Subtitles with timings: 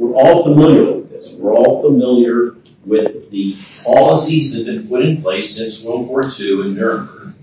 [0.00, 1.36] we're all familiar with this.
[1.38, 2.56] We're all familiar
[2.86, 7.34] with the policies that have been put in place since World War II in Nuremberg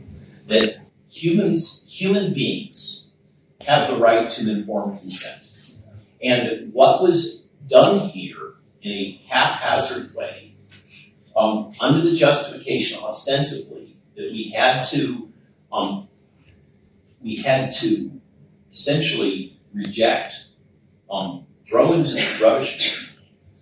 [0.48, 3.12] that humans, human beings,
[3.68, 5.44] have the right to informed consent.
[6.24, 10.56] And what was done here in a haphazard way,
[11.36, 15.32] um, under the justification, ostensibly, that we had to,
[15.72, 16.08] um,
[17.22, 18.20] we had to
[18.72, 20.48] essentially reject,
[21.12, 23.14] um, throw into the rubbish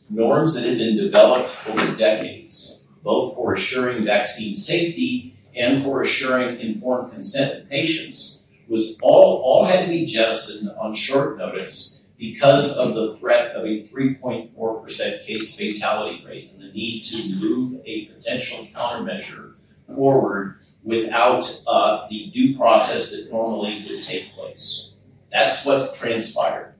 [0.09, 6.59] norms that had been developed over decades, both for assuring vaccine safety and for assuring
[6.59, 12.77] informed consent of patients was all, all had to be jettisoned on short notice because
[12.77, 18.05] of the threat of a 3.4% case fatality rate and the need to move a
[18.05, 19.53] potential countermeasure
[19.93, 24.93] forward without uh, the due process that normally would take place.
[25.31, 26.74] That's what transpired.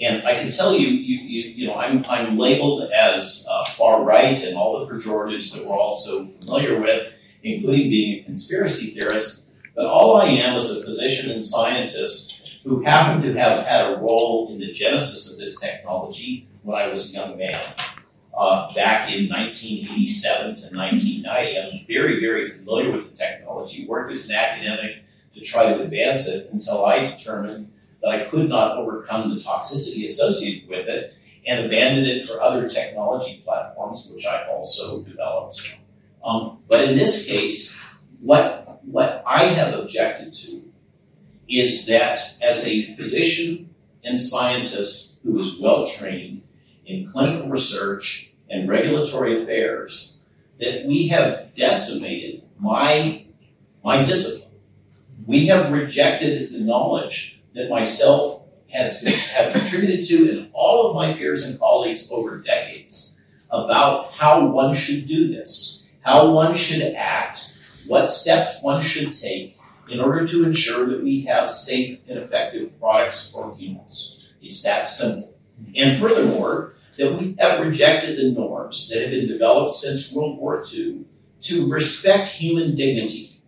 [0.00, 4.02] And I can tell you, you, you, you know, I'm, I'm labeled as uh, far
[4.02, 8.88] right and all the pejoratives that we're all so familiar with including being a conspiracy
[8.88, 13.86] theorist, but all I am is a physician and scientist who happened to have had
[13.86, 17.58] a role in the genesis of this technology when I was a young man.
[18.36, 24.28] Uh, back in 1987 to 1990, I'm very, very familiar with the technology, worked as
[24.28, 27.70] an academic to try to advance it until I determined
[28.02, 31.14] that I could not overcome the toxicity associated with it
[31.46, 35.76] and abandoned it for other technology platforms, which I also developed.
[36.24, 37.80] Um, but in this case,
[38.20, 40.62] what, what I have objected to
[41.48, 46.42] is that as a physician and scientist who is well trained
[46.86, 50.22] in clinical research and regulatory affairs,
[50.58, 53.24] that we have decimated my,
[53.84, 54.50] my discipline.
[55.26, 59.00] We have rejected the knowledge that myself has
[59.32, 63.16] have contributed to and all of my peers and colleagues over decades
[63.50, 67.56] about how one should do this how one should act,
[67.86, 69.56] what steps one should take
[69.88, 74.34] in order to ensure that we have safe and effective products for humans.
[74.40, 75.34] It's that simple.
[75.76, 80.64] And furthermore, that we have rejected the norms that have been developed since World War
[80.72, 81.04] II
[81.42, 83.40] to respect human dignity,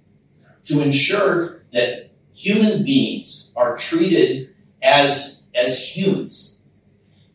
[0.66, 2.01] to ensure that
[2.34, 6.58] human beings are treated as, as humans.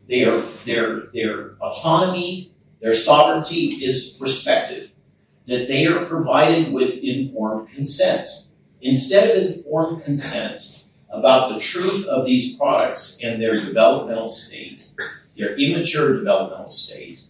[0.08, 4.92] Their, their, their autonomy, their sovereignty is respected
[5.48, 8.30] that they are provided with informed consent.
[8.82, 14.92] Instead of informed consent about the truth of these products and their developmental state,
[15.38, 17.22] their immature developmental state,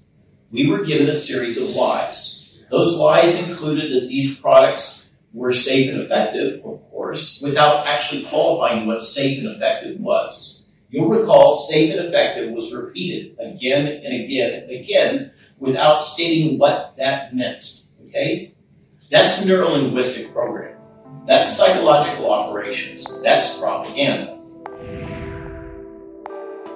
[0.52, 2.66] we were given a series of lies.
[2.70, 6.97] Those lies included that these products were safe and effective, of course,
[7.42, 10.68] without actually qualifying what safe and effective was.
[10.90, 16.96] You'll recall safe and effective was repeated again and again and again without stating what
[16.98, 17.84] that meant.
[18.08, 18.54] Okay?
[19.12, 20.76] That's neurolinguistic programming.
[21.26, 23.06] That's psychological operations.
[23.22, 24.40] That's propaganda.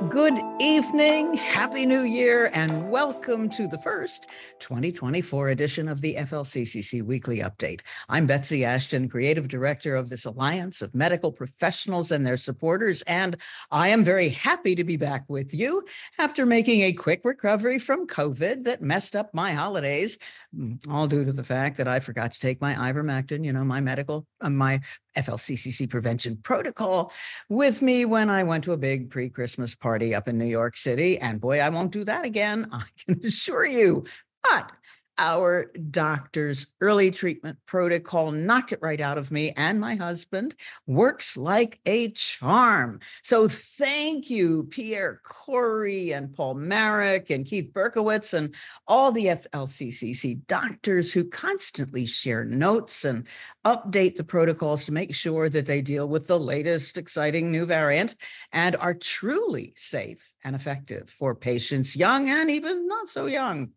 [0.09, 4.27] Good evening, Happy New Year, and welcome to the first
[4.59, 7.81] 2024 edition of the FLCCC Weekly Update.
[8.07, 13.38] I'm Betsy Ashton, Creative Director of this Alliance of Medical Professionals and their supporters, and
[13.71, 15.83] I am very happy to be back with you
[16.19, 20.19] after making a quick recovery from COVID that messed up my holidays,
[20.55, 23.63] mm, all due to the fact that I forgot to take my ivermectin, you know,
[23.63, 24.81] my medical, uh, my
[25.17, 27.11] FLCCC prevention protocol
[27.50, 30.78] with me when I went to a big pre Christmas party up in New York
[30.78, 31.17] City.
[31.17, 34.06] And boy, I won't do that again, I can assure you.
[34.44, 34.72] But
[35.21, 40.55] our doctor's early treatment protocol knocked it right out of me and my husband
[40.87, 42.99] works like a charm.
[43.21, 48.55] So thank you, Pierre Kory and Paul Marik and Keith Berkowitz and
[48.87, 53.27] all the FLCCC doctors who constantly share notes and
[53.63, 58.15] update the protocols to make sure that they deal with the latest exciting new variant
[58.51, 63.69] and are truly safe and effective for patients young and even not so young.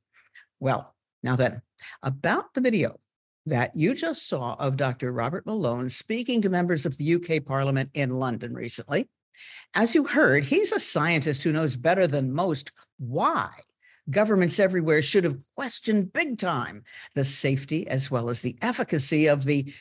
[0.59, 0.94] Well,
[1.25, 1.63] now, then,
[2.03, 2.97] about the video
[3.47, 5.11] that you just saw of Dr.
[5.11, 9.09] Robert Malone speaking to members of the UK Parliament in London recently.
[9.75, 13.49] As you heard, he's a scientist who knows better than most why
[14.11, 16.85] governments everywhere should have questioned big time
[17.15, 19.73] the safety as well as the efficacy of the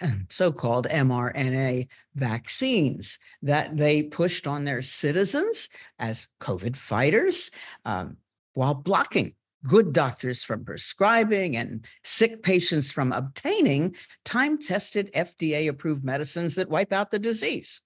[0.30, 7.50] so called mRNA vaccines that they pushed on their citizens as COVID fighters
[7.84, 8.16] um,
[8.54, 9.34] while blocking
[9.66, 16.68] good doctors from prescribing and sick patients from obtaining time tested FDA approved medicines that
[16.68, 17.80] wipe out the disease.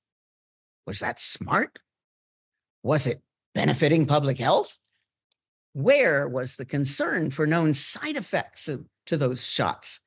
[0.87, 1.79] Was that smart?
[2.83, 3.23] Was it
[3.55, 4.79] benefiting public health?
[5.73, 8.69] Where was the concern for known side effects
[9.07, 10.01] to those shots?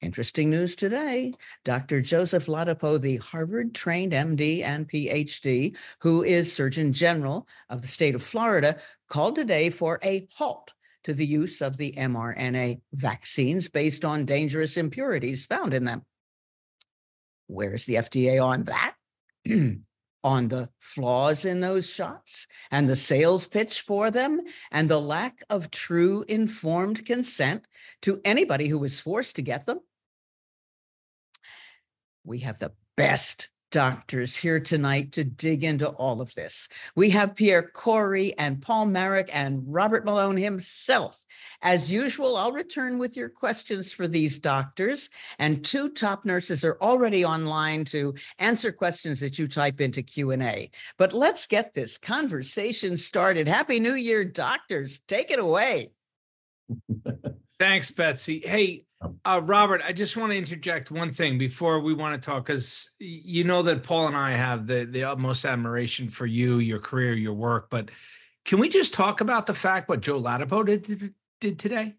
[0.00, 1.34] Interesting news today.
[1.64, 2.00] Dr.
[2.00, 8.14] Joseph Ladapo, the Harvard trained MD and PhD, who is Surgeon General of the state
[8.14, 8.78] of Florida,
[9.08, 10.72] called today for a halt
[11.04, 16.04] to the use of the mRNA vaccines based on dangerous impurities found in them.
[17.46, 18.94] Where's the FDA on that?
[20.24, 24.40] on the flaws in those shots and the sales pitch for them
[24.70, 27.66] and the lack of true informed consent
[28.02, 29.80] to anybody who was forced to get them?
[32.24, 36.68] We have the best doctors here tonight to dig into all of this.
[36.96, 41.24] We have Pierre Kory and Paul Marik and Robert Malone himself.
[41.62, 46.78] As usual, I'll return with your questions for these doctors, and two top nurses are
[46.80, 50.70] already online to answer questions that you type into Q&A.
[50.96, 53.48] But let's get this conversation started.
[53.48, 55.00] Happy New Year, doctors.
[55.06, 55.90] Take it away.
[57.58, 58.42] Thanks, Betsy.
[58.44, 58.84] Hey,
[59.24, 62.94] uh, Robert, I just want to interject one thing before we want to talk, because
[62.98, 67.12] you know that Paul and I have the the utmost admiration for you, your career,
[67.12, 67.70] your work.
[67.70, 67.90] But
[68.44, 71.94] can we just talk about the fact what Joe Ladapo did, did today?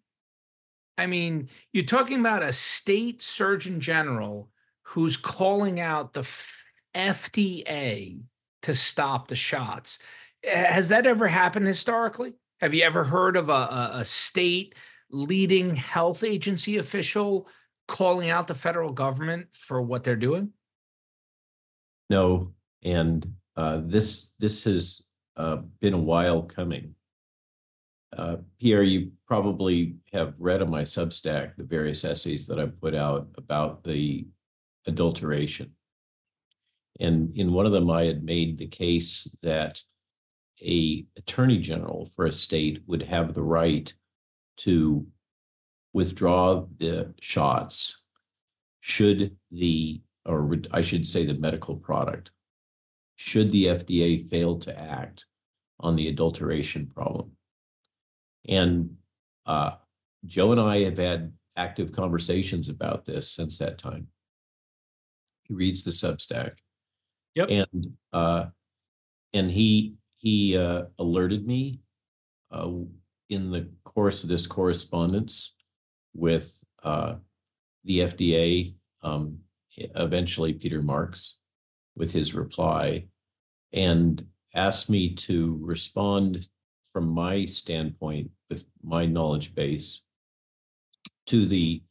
[0.98, 4.50] I mean, you're talking about a state surgeon general
[4.82, 6.28] who's calling out the
[6.94, 8.20] FDA
[8.64, 10.00] to stop the shots.
[10.44, 12.34] Has that ever happened historically?
[12.60, 14.76] Have you ever heard of a, a, a state
[15.12, 17.48] leading health agency official
[17.88, 20.52] calling out the federal government for what they're doing?
[22.10, 22.54] No,
[22.84, 26.96] and uh, this this has uh, been a while coming.
[28.16, 32.96] Uh, Pierre, you probably have read on my Substack the various essays that I've put
[32.96, 34.28] out about the
[34.88, 35.76] adulteration.
[37.00, 39.82] And in one of them, I had made the case that
[40.62, 43.94] a attorney general for a state would have the right
[44.60, 45.08] to
[45.94, 48.02] withdraw the shots
[48.80, 52.32] should the, or I should say the medical product,
[53.16, 55.26] should the FDA fail to act
[55.80, 57.32] on the adulteration problem.
[58.48, 58.98] And
[59.46, 59.72] uh,
[60.26, 64.08] Joe and I have had active conversations about this since that time.
[65.44, 66.54] He reads the Substack.
[67.36, 67.50] Yep.
[67.50, 68.46] And uh,
[69.34, 71.80] and he he uh, alerted me
[72.52, 72.70] uh,
[73.30, 75.56] in the course of this correspondence
[76.14, 77.16] with uh,
[77.84, 79.40] the FDA, um,
[79.78, 81.38] eventually Peter Marks,
[81.96, 83.06] with his reply,
[83.72, 86.48] and asked me to respond
[86.92, 90.02] from my standpoint with my knowledge base
[91.28, 91.84] to the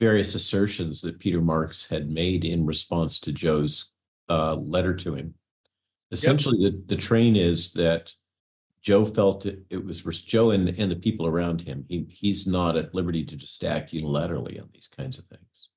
[0.00, 3.94] various assertions that Peter Marks had made in response to Joe's
[4.28, 5.34] uh, letter to him.
[6.10, 6.72] Essentially, yep.
[6.72, 8.12] the, the train is that
[8.84, 11.86] Joe felt it, it was Joe and, and the people around him.
[11.88, 15.70] He, he's not at liberty to just act unilaterally on these kinds of things.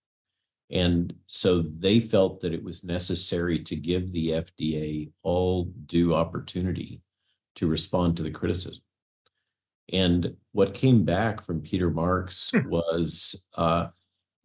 [0.70, 7.02] And so they felt that it was necessary to give the FDA all due opportunity
[7.56, 8.84] to respond to the criticism.
[9.94, 12.68] And what came back from Peter Marks hmm.
[12.68, 13.88] was uh,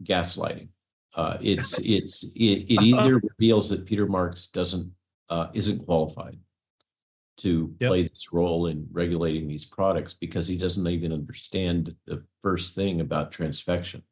[0.05, 0.69] gaslighting.
[1.17, 4.93] Uh, it's it's it, it either reveals that Peter Marks doesn't
[5.29, 6.38] uh, isn't qualified
[7.38, 7.88] to yep.
[7.88, 13.00] play this role in regulating these products because he doesn't even understand the first thing
[13.00, 14.02] about transfection,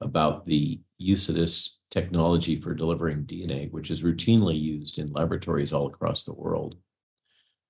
[0.00, 5.72] about the use of this technology for delivering DNA, which is routinely used in laboratories
[5.72, 6.76] all across the world.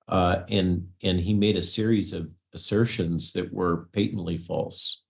[0.06, 5.04] Uh, and and he made a series of assertions that were patently false,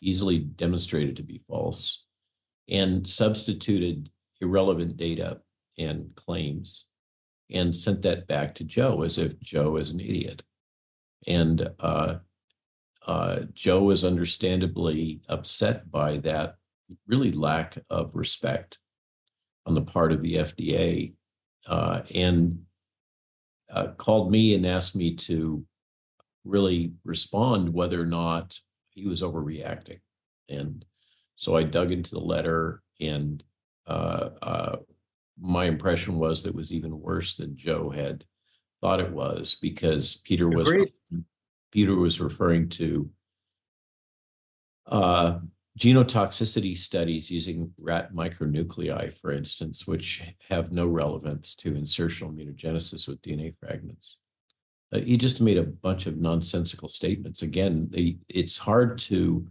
[0.00, 2.06] easily demonstrated to be false,
[2.68, 4.10] and substituted
[4.40, 5.40] irrelevant data
[5.76, 6.86] and claims
[7.50, 10.42] and sent that back to Joe as if Joe is an idiot.
[11.26, 12.16] And uh,
[13.06, 16.56] uh, Joe was understandably upset by that
[17.06, 18.78] really lack of respect
[19.66, 21.14] on the part of the FDA
[21.66, 22.62] uh, and
[23.70, 25.64] uh, called me and asked me to
[26.44, 28.58] really respond whether or not
[28.90, 30.00] he was overreacting.
[30.48, 30.84] And
[31.36, 33.42] so I dug into the letter and
[33.86, 34.76] uh, uh,
[35.40, 38.24] my impression was that was even worse than Joe had
[38.80, 40.72] thought it was because Peter was
[41.72, 43.10] Peter was referring to
[44.86, 45.38] uh,
[45.78, 53.20] genotoxicity studies using rat micronuclei, for instance, which have no relevance to insertional mutagenesis with
[53.22, 54.18] DNA fragments.
[54.92, 57.42] Uh, he just made a bunch of nonsensical statements.
[57.42, 57.90] Again,
[58.28, 59.48] it's hard to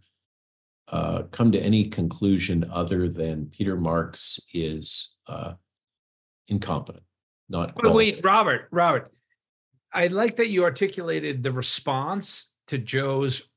[0.90, 5.54] uh, come to any conclusion other than Peter Marks is uh,
[6.48, 7.04] incompetent,
[7.50, 7.76] not.
[7.76, 9.12] But wait, Robert, Robert,
[9.92, 13.48] I like that you articulated the response to Joe's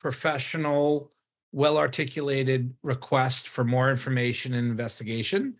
[0.00, 1.12] professional,
[1.52, 5.56] well articulated request for more information and investigation.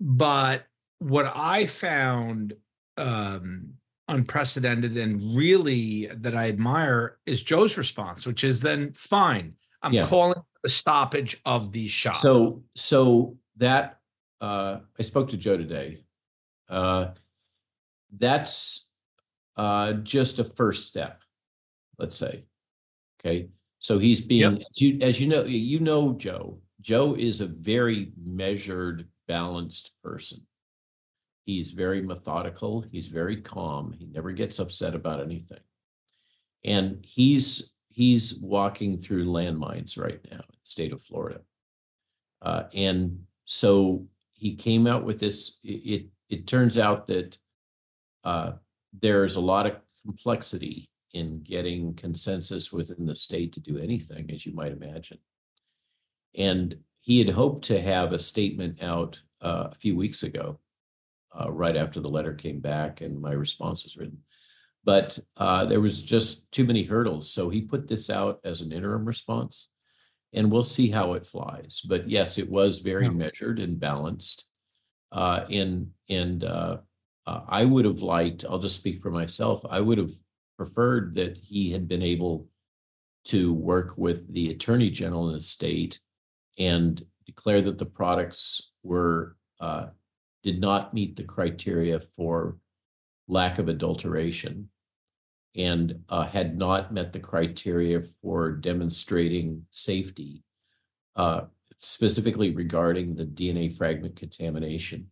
[0.00, 0.64] But
[0.98, 2.54] what I found
[2.96, 3.74] um,
[4.08, 9.54] unprecedented and really that I admire is Joe's response, which is then fine.
[9.82, 10.06] I'm yeah.
[10.06, 12.20] calling the stoppage of these shots.
[12.20, 13.98] So, so that
[14.42, 16.04] uh, I spoke to Joe today.
[16.68, 17.12] Uh,
[18.18, 18.90] that's
[19.56, 21.22] uh, just a first step,
[21.98, 22.44] let's say.
[23.20, 24.62] Okay, so he's being, yep.
[24.68, 26.58] as, you, as you know, you know Joe.
[26.80, 30.44] Joe is a very measured, balanced person.
[31.44, 32.84] He's very methodical.
[32.90, 33.92] He's very calm.
[33.96, 35.60] He never gets upset about anything.
[36.64, 41.40] And he's he's walking through landmines right now in the state of Florida.
[42.40, 44.06] Uh, and so
[44.42, 45.60] he came out with this.
[45.62, 47.38] It it, turns out that
[48.24, 48.52] uh,
[48.92, 54.44] there's a lot of complexity in getting consensus within the state to do anything, as
[54.44, 55.18] you might imagine.
[56.34, 60.58] And he had hoped to have a statement out uh, a few weeks ago
[61.38, 64.24] uh, right after the letter came back and my response was written.
[64.82, 67.30] But uh, there was just too many hurdles.
[67.30, 69.68] So he put this out as an interim response
[70.32, 71.82] and we'll see how it flies.
[71.86, 73.10] But yes, it was very yeah.
[73.10, 74.46] measured and balanced.
[75.10, 76.78] Uh, and and uh,
[77.26, 80.12] uh, I would have liked, I'll just speak for myself, I would have
[80.56, 82.48] preferred that he had been able
[83.24, 86.00] to work with the attorney general in the state
[86.58, 89.86] and declare that the products were uh,
[90.42, 92.56] did not meet the criteria for
[93.28, 94.68] lack of adulteration
[95.56, 100.42] and uh, had not met the criteria for demonstrating safety,
[101.16, 101.42] uh,
[101.78, 105.10] specifically regarding the DNA fragment contamination.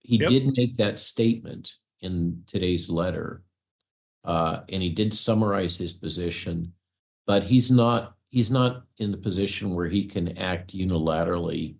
[0.00, 0.28] He yep.
[0.28, 3.42] did make that statement in today's letter,
[4.24, 6.72] uh, and he did summarize his position,
[7.26, 11.76] but he's not he's not in the position where he can act unilaterally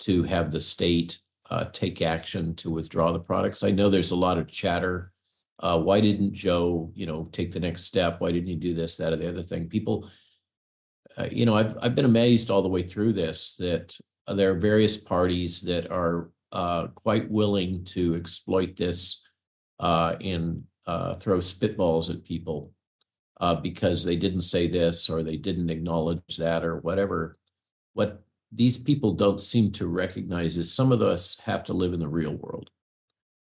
[0.00, 3.62] to have the state uh, take action to withdraw the products?
[3.62, 5.12] I know there's a lot of chatter.
[5.60, 8.20] Uh, why didn't Joe, you know, take the next step?
[8.20, 9.68] Why didn't he do this, that, or the other thing?
[9.68, 10.08] People,
[11.18, 14.58] uh, you know, I've I've been amazed all the way through this that there are
[14.58, 19.24] various parties that are uh, quite willing to exploit this
[19.78, 22.72] uh, and uh, throw spitballs at people
[23.62, 27.38] because they didn't say this or they didn't acknowledge that or whatever.
[27.94, 32.00] What these people don't seem to recognize is some of us have to live in
[32.00, 32.70] the real world.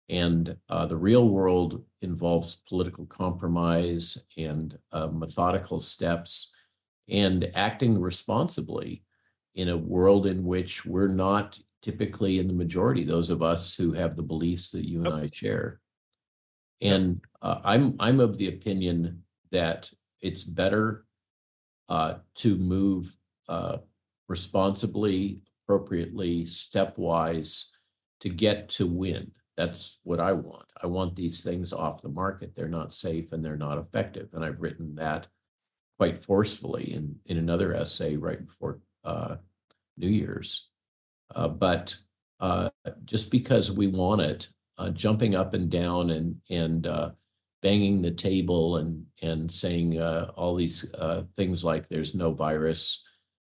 [0.09, 6.55] And uh, the real world involves political compromise and uh, methodical steps
[7.07, 9.03] and acting responsibly
[9.55, 13.93] in a world in which we're not typically in the majority, those of us who
[13.93, 15.79] have the beliefs that you and I share.
[16.81, 21.05] And uh, I'm I'm of the opinion that it's better
[21.87, 23.15] uh, to move
[23.47, 23.77] uh,
[24.27, 27.65] responsibly, appropriately, stepwise
[28.21, 29.31] to get to win.
[29.59, 30.67] That's what I want.
[30.81, 32.53] I want these things off the market.
[32.55, 34.29] They're not safe and they're not effective.
[34.31, 35.27] And I've written that
[35.97, 39.35] quite forcefully in, in another essay right before uh,
[39.97, 40.69] New Year's.
[41.35, 41.97] Uh, but
[42.39, 42.69] uh,
[43.03, 44.47] just because we want it,
[44.77, 47.09] uh, jumping up and down and and uh,
[47.61, 50.89] banging the table and and saying uh, all these
[51.35, 53.03] things like "there's no virus,"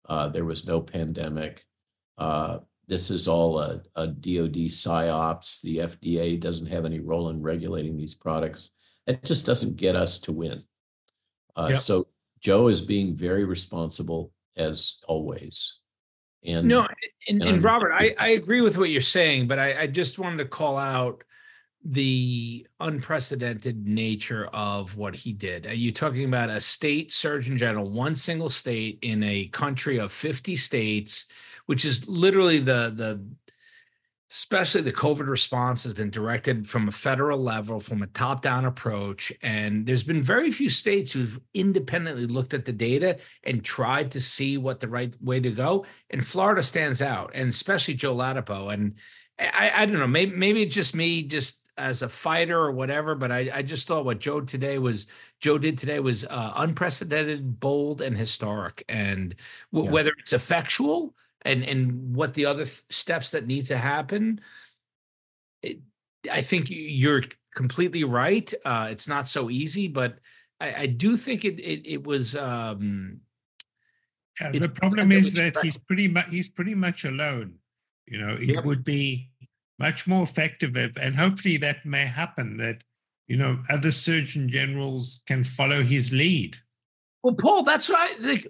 [0.08, 1.64] there was no pandemic.
[2.88, 5.60] This is all a, a DoD psyops.
[5.62, 8.70] The FDA doesn't have any role in regulating these products.
[9.06, 10.62] It just doesn't get us to win.
[11.56, 11.78] Uh, yep.
[11.78, 12.06] So
[12.40, 15.80] Joe is being very responsible as always.
[16.44, 16.86] And no,
[17.28, 20.18] and, and, and Robert, I, I agree with what you're saying, but I, I just
[20.18, 21.24] wanted to call out
[21.84, 25.66] the unprecedented nature of what he did.
[25.66, 30.10] Are you talking about a state surgeon general, one single state in a country of
[30.10, 31.30] 50 states,
[31.66, 33.20] which is literally the the
[34.28, 38.64] especially the COVID response has been directed from a federal level, from a top down
[38.64, 39.32] approach.
[39.40, 44.20] And there's been very few states who've independently looked at the data and tried to
[44.20, 45.86] see what the right way to go.
[46.10, 48.72] And Florida stands out, and especially Joe Ladapo.
[48.72, 48.94] And
[49.38, 53.14] I, I don't know, maybe, maybe it's just me just as a fighter or whatever,
[53.14, 55.06] but I, I just thought what Joe today was
[55.40, 58.82] Joe did today was uh, unprecedented, bold, and historic.
[58.88, 59.36] And
[59.72, 59.94] w- yeah.
[59.94, 61.14] whether it's effectual
[61.46, 64.40] and and what the other steps that need to happen,
[65.62, 65.80] it,
[66.30, 67.22] I think you're
[67.54, 68.52] completely right.
[68.64, 70.18] Uh, it's not so easy, but
[70.60, 72.36] I, I do think it it, it was.
[72.36, 73.20] Um,
[74.40, 77.58] yeah, the problem is that he's pretty much he's pretty much alone.
[78.06, 78.64] You know, it yep.
[78.64, 79.30] would be
[79.78, 82.82] much more effective and hopefully that may happen that
[83.28, 86.56] you know, other surgeon generals can follow his lead.
[87.22, 88.46] Well, Paul, that's what I like.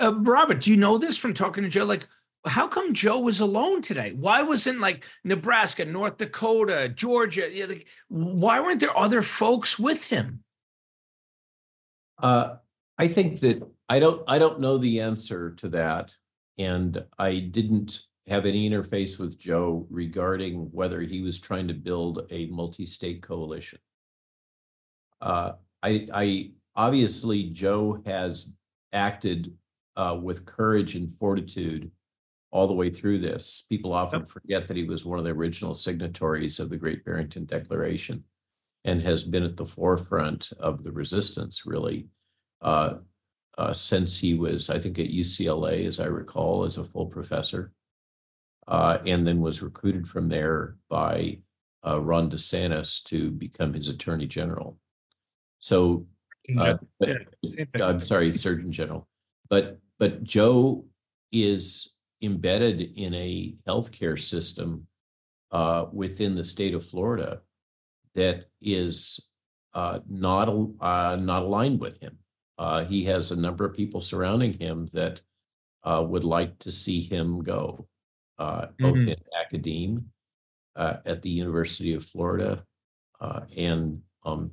[0.00, 1.84] Uh, Robert, do you know this from talking to Joe?
[1.84, 2.06] Like,
[2.46, 4.12] how come Joe was alone today?
[4.12, 7.50] Why wasn't like Nebraska, North Dakota, Georgia?
[7.68, 10.42] Like, why weren't there other folks with him?
[12.22, 12.56] Uh,
[12.98, 14.22] I think that I don't.
[14.28, 16.16] I don't know the answer to that,
[16.58, 22.26] and I didn't have any interface with Joe regarding whether he was trying to build
[22.30, 23.80] a multi-state coalition.
[25.20, 28.54] Uh, I, I obviously Joe has
[28.92, 29.54] acted
[29.96, 31.90] uh, with courage and fortitude
[32.50, 33.66] all the way through this.
[33.68, 37.44] People often forget that he was one of the original signatories of the Great Barrington
[37.44, 38.24] Declaration
[38.84, 42.08] and has been at the forefront of the resistance really
[42.62, 42.94] uh,
[43.58, 47.72] uh, since he was, I think, at UCLA, as I recall, as a full professor,
[48.66, 51.40] uh, and then was recruited from there by
[51.86, 54.78] uh, Ron DeSantis to become his attorney general.
[55.58, 56.06] So,
[56.58, 57.10] uh, but,
[57.80, 59.06] I'm sorry, Surgeon General,
[59.48, 60.86] but but Joe
[61.32, 64.86] is embedded in a healthcare system
[65.52, 67.40] uh, within the state of Florida
[68.14, 69.30] that is
[69.74, 70.48] uh, not
[70.80, 72.18] uh, not aligned with him.
[72.58, 75.22] Uh, he has a number of people surrounding him that
[75.84, 77.86] uh, would like to see him go,
[78.38, 79.10] uh, both mm-hmm.
[79.10, 80.00] in academia
[80.76, 82.64] at the University of Florida
[83.56, 84.50] and um,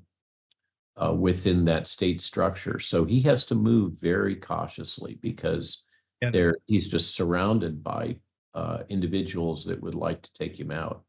[1.18, 2.80] within that state structure.
[2.80, 5.86] So he has to move very cautiously because
[6.22, 6.32] yeah.
[6.32, 8.18] there he's just surrounded by
[8.54, 11.04] uh, individuals that would like to take him out.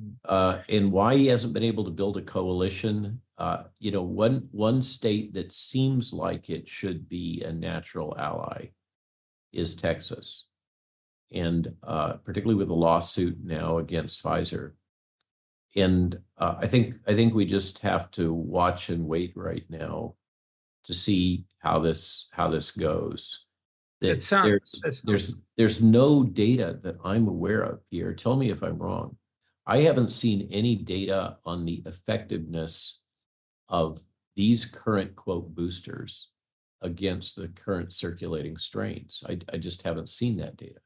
[0.00, 0.12] Mm.
[0.24, 4.48] Uh, and why he hasn't been able to build a coalition, uh, you know, one
[4.52, 8.68] one state that seems like it should be a natural ally
[9.52, 10.48] is Texas,
[11.32, 14.72] and uh, particularly with the lawsuit now against Pfizer.
[15.74, 20.14] And uh, I think I think we just have to watch and wait right now
[20.84, 23.46] to see how this how this goes.
[24.02, 28.12] It sounds, there's, there's, there's no data that I'm aware of here.
[28.12, 29.16] Tell me if I'm wrong.
[29.64, 33.00] I haven't seen any data on the effectiveness
[33.68, 34.00] of
[34.34, 36.30] these current quote boosters
[36.80, 39.22] against the current circulating strains.
[39.28, 40.80] I, I just haven't seen that data.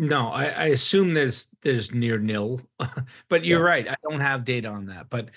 [0.00, 2.62] No, I, I assume there's there's near nil,
[3.28, 3.66] but you're yeah.
[3.66, 3.88] right.
[3.90, 5.10] I don't have data on that.
[5.10, 5.28] But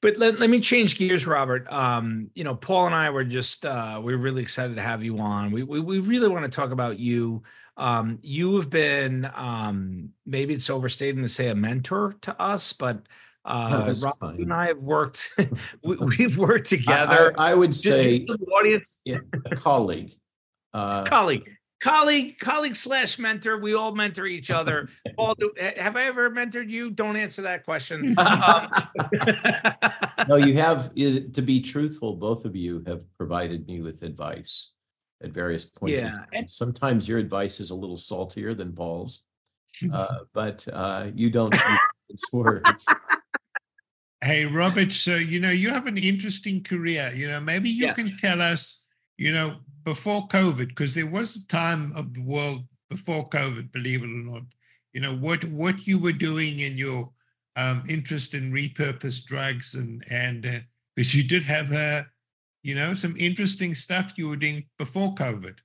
[0.00, 1.70] but let, let me change gears, Robert.
[1.70, 5.18] Um, you know, Paul and I were just uh, we're really excited to have you
[5.18, 5.50] on.
[5.50, 7.42] We we, we really want to talk about you.
[7.76, 13.02] Um, you have been um, maybe it's overstating to say a mentor to us, but
[13.44, 15.38] uh, no, Robert and I have worked.
[15.84, 17.34] we, have worked together.
[17.36, 19.18] I, I, I would say audience, yeah,
[19.56, 20.14] colleague,
[20.72, 21.50] uh, colleague
[21.80, 23.58] colleague, colleague slash mentor.
[23.58, 24.88] We all mentor each other.
[25.16, 26.90] Paul, do, have I ever mentored you?
[26.90, 28.14] Don't answer that question.
[28.26, 28.68] Um,
[30.28, 30.94] no, you have.
[30.94, 34.72] To be truthful, both of you have provided me with advice
[35.22, 36.02] at various points.
[36.02, 39.24] Yeah, and sometimes your advice is a little saltier than Paul's,
[39.92, 41.54] uh, but uh, you don't.
[42.08, 42.84] It's words.
[44.22, 44.92] Hey, Robert.
[44.92, 47.10] So you know you have an interesting career.
[47.14, 48.88] You know, maybe you can tell us.
[49.18, 54.02] You know, before COVID, because there was a time of the world before COVID, believe
[54.02, 54.42] it or not,
[54.92, 57.10] you know, what what you were doing in your
[57.56, 60.58] um, interest in repurposed drugs and and uh,
[60.94, 62.02] because you did have uh,
[62.64, 65.58] you know some interesting stuff you were doing before COVID.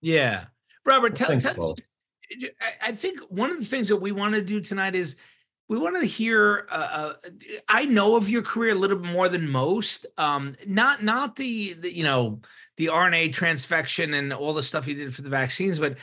[0.00, 0.44] Yeah,
[0.86, 1.76] Robert, tell, tell
[2.80, 5.16] I think one of the things that we want to do tonight is
[5.68, 7.12] we want to hear uh, uh,
[7.68, 10.06] i know of your career a little bit more than most.
[10.18, 12.40] Um, not not the, the, you know
[12.76, 15.96] the rna transfection and all the stuff you did for the vaccines but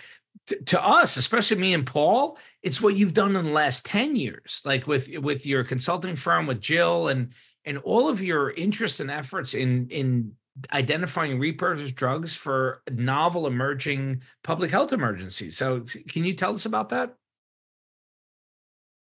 [0.48, 4.16] t- to us especially me and paul it's what you've done in the last 10
[4.16, 7.34] years like with with your consulting firm with jill and
[7.66, 10.34] and all of your interests and efforts in in
[10.74, 16.90] identifying repurposed drugs for novel emerging public health emergencies so can you tell us about
[16.90, 17.16] that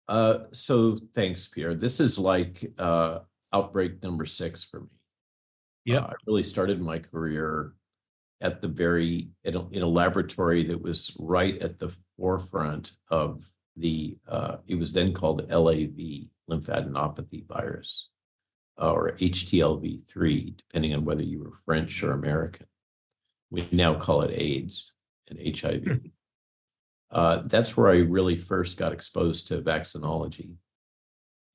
[0.10, 1.76] uh, so thanks, Pierre.
[1.76, 3.19] This is like uh,
[3.54, 4.88] outbreak number six for me.
[5.89, 7.73] Yeah, uh, I really started my career
[8.41, 13.43] at the very in a, in a, laboratory that was right at the forefront of
[13.75, 14.17] the.
[14.28, 18.10] Uh, it was then called LAV, lymphadenopathy virus,
[18.78, 22.67] or HTLV three, depending on whether you were French or American.
[23.49, 24.93] We now call it AIDS
[25.28, 26.02] and HIV.
[27.12, 30.58] uh, that's where I really first got exposed to vaccinology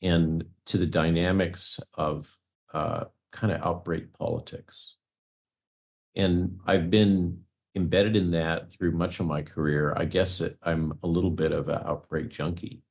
[0.03, 2.37] and to the dynamics of
[2.73, 4.97] uh, kind of outbreak politics.
[6.17, 7.41] And I've been
[7.75, 9.93] embedded in that through much of my career.
[9.97, 12.83] I guess it, I'm a little bit of an outbreak junkie.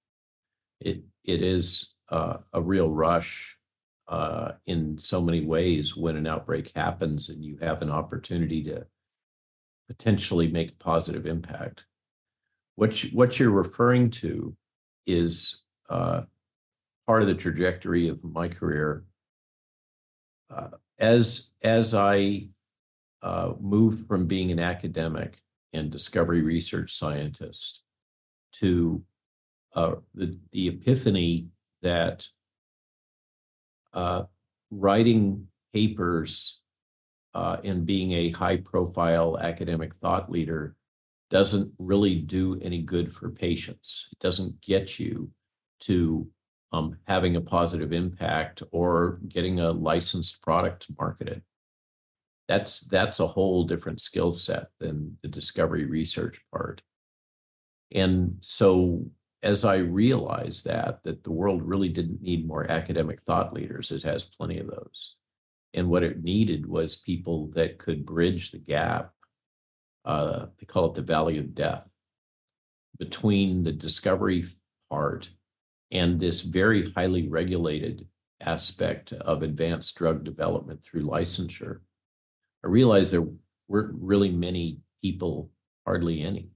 [0.80, 3.58] It it is uh, a real rush
[4.10, 8.86] uh, in so many ways when an outbreak happens and you have an opportunity to
[9.88, 11.86] potentially make a positive impact.
[12.76, 14.58] What you, what you're referring to
[15.06, 16.24] is uh,
[17.08, 19.06] part of the trajectory of my career.
[20.54, 22.48] Uh, as as I
[23.22, 27.84] uh, moved from being an academic and discovery research scientist
[28.54, 29.04] to
[29.74, 31.48] uh, the the epiphany
[31.82, 32.28] that
[33.94, 34.24] uh,
[34.70, 36.62] writing papers
[37.34, 40.76] uh, and being a high profile academic thought leader
[41.32, 44.10] doesn't really do any good for patients.
[44.12, 45.32] It doesn't get you
[45.82, 46.28] to
[46.74, 51.44] um, having a positive impact or getting a licensed product marketed.
[52.48, 56.82] That's that's a whole different skill set than the discovery research part.
[57.94, 59.06] And so
[59.44, 64.04] as I realized that, that the world really didn't need more academic thought leaders, it
[64.04, 65.18] has plenty of those.
[65.74, 69.12] And what it needed was people that could bridge the gap.
[70.06, 71.90] Uh, they call it the valley of death
[72.98, 74.46] between the discovery
[74.90, 75.30] part
[75.94, 78.08] and this very highly regulated
[78.42, 81.80] aspect of advanced drug development through licensure.
[82.66, 83.28] I realized there
[83.68, 85.52] weren't really many people,
[85.86, 86.50] hardly any,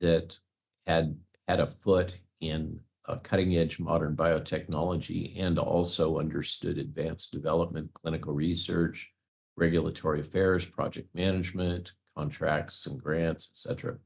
[0.00, 0.38] that
[0.86, 1.16] had
[1.48, 2.80] had a foot in
[3.22, 9.10] cutting edge modern biotechnology and also understood advanced development, clinical research,
[9.56, 13.96] regulatory affairs, project management, contracts and grants, etc.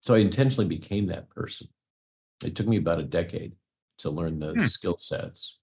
[0.00, 1.68] So I intentionally became that person.
[2.44, 3.54] It took me about a decade
[3.98, 4.66] to learn those hmm.
[4.66, 5.60] skill sets.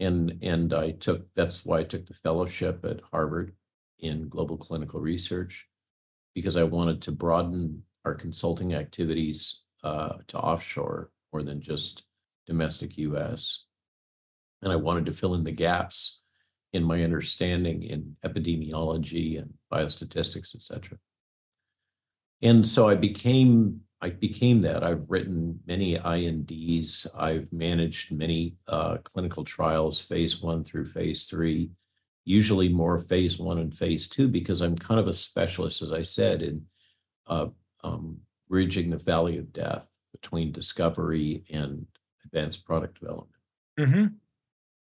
[0.00, 3.54] And and I took that's why I took the fellowship at Harvard
[3.98, 5.68] in global clinical research
[6.34, 12.04] because I wanted to broaden our consulting activities uh, to offshore more than just
[12.46, 13.66] domestic US.
[14.62, 16.22] And I wanted to fill in the gaps
[16.72, 20.98] in my understanding in epidemiology and biostatistics, et cetera.
[22.42, 24.84] And so I became I became that.
[24.84, 27.06] I've written many INDs.
[27.16, 31.70] I've managed many uh, clinical trials, phase one through phase three,
[32.26, 36.02] usually more phase one and phase two, because I'm kind of a specialist, as I
[36.02, 36.66] said, in
[37.26, 37.46] uh,
[37.82, 41.86] um, bridging the valley of death between discovery and
[42.26, 43.42] advanced product development.
[43.80, 44.06] Mm-hmm.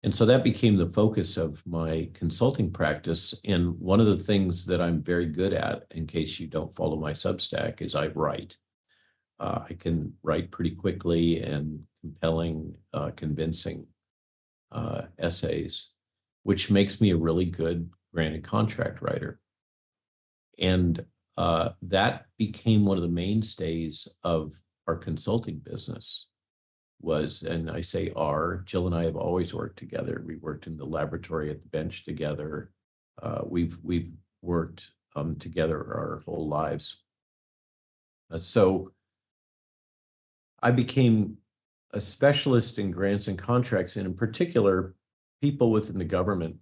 [0.03, 3.41] And so that became the focus of my consulting practice.
[3.45, 6.97] And one of the things that I'm very good at, in case you don't follow
[6.97, 8.57] my Substack, is I write.
[9.43, 13.89] Uh, I can write pretty quickly and compelling, uh, convincing
[14.71, 15.91] uh, essays,
[16.45, 19.41] which makes me a really good granted contract writer.
[20.61, 21.05] And
[21.37, 24.55] uh, that became one of the mainstays of
[24.87, 26.31] our consulting business
[27.01, 30.23] was, and I say our, Jill and I have always worked together.
[30.25, 32.71] We worked in the laboratory at the bench together.
[33.21, 37.03] Uh, we've we've worked um, together our whole lives.
[38.31, 38.93] Uh, so
[40.63, 41.39] I became
[41.93, 44.95] a specialist in grants and contracts, and in particular,
[45.41, 46.57] people within the government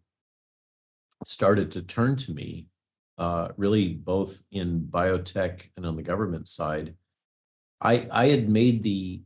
[1.25, 2.69] started to turn to me,
[3.19, 6.95] uh, really both in biotech and on the government side,
[7.81, 9.23] I, I had made the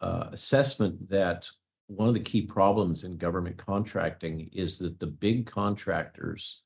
[0.00, 1.48] uh, assessment that
[1.86, 6.63] one of the key problems in government contracting is that the big contractors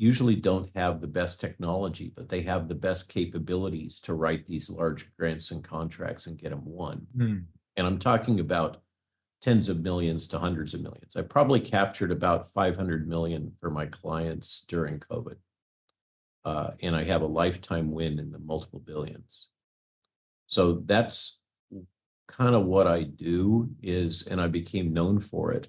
[0.00, 4.70] usually don't have the best technology, but they have the best capabilities to write these
[4.70, 7.06] large grants and contracts and get them won.
[7.14, 7.44] Mm.
[7.76, 8.80] And I'm talking about
[9.42, 11.16] tens of millions to hundreds of millions.
[11.16, 15.36] I probably captured about 500 million for my clients during COVID.
[16.46, 19.48] Uh, and I have a lifetime win in the multiple billions.
[20.46, 21.40] So that's
[22.26, 25.68] kind of what I do is, and I became known for it,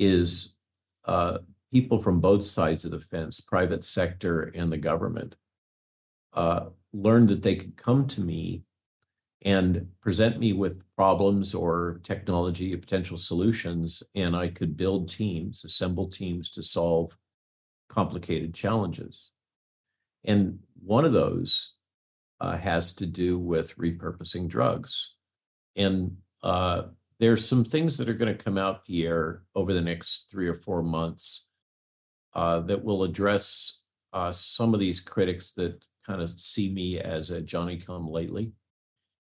[0.00, 0.56] is
[1.04, 1.38] uh,
[1.72, 5.34] people from both sides of the fence, private sector and the government,
[6.34, 8.62] uh, learned that they could come to me
[9.44, 16.08] and present me with problems or technology potential solutions, and I could build teams, assemble
[16.08, 17.18] teams to solve
[17.88, 19.32] complicated challenges.
[20.24, 21.74] And one of those
[22.40, 25.16] uh, has to do with repurposing drugs.
[25.74, 26.82] And uh,
[27.18, 30.54] there's some things that are going to come out, Pierre, over the next three or
[30.54, 31.48] four months
[32.34, 37.30] uh, that will address uh, some of these critics that kind of see me as
[37.30, 38.52] a Johnny come lately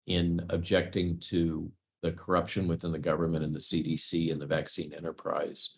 [0.07, 1.71] in objecting to
[2.03, 5.77] the corruption within the government and the CDC and the vaccine enterprise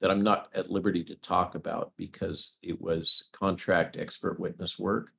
[0.00, 5.10] that I'm not at liberty to talk about because it was contract expert witness work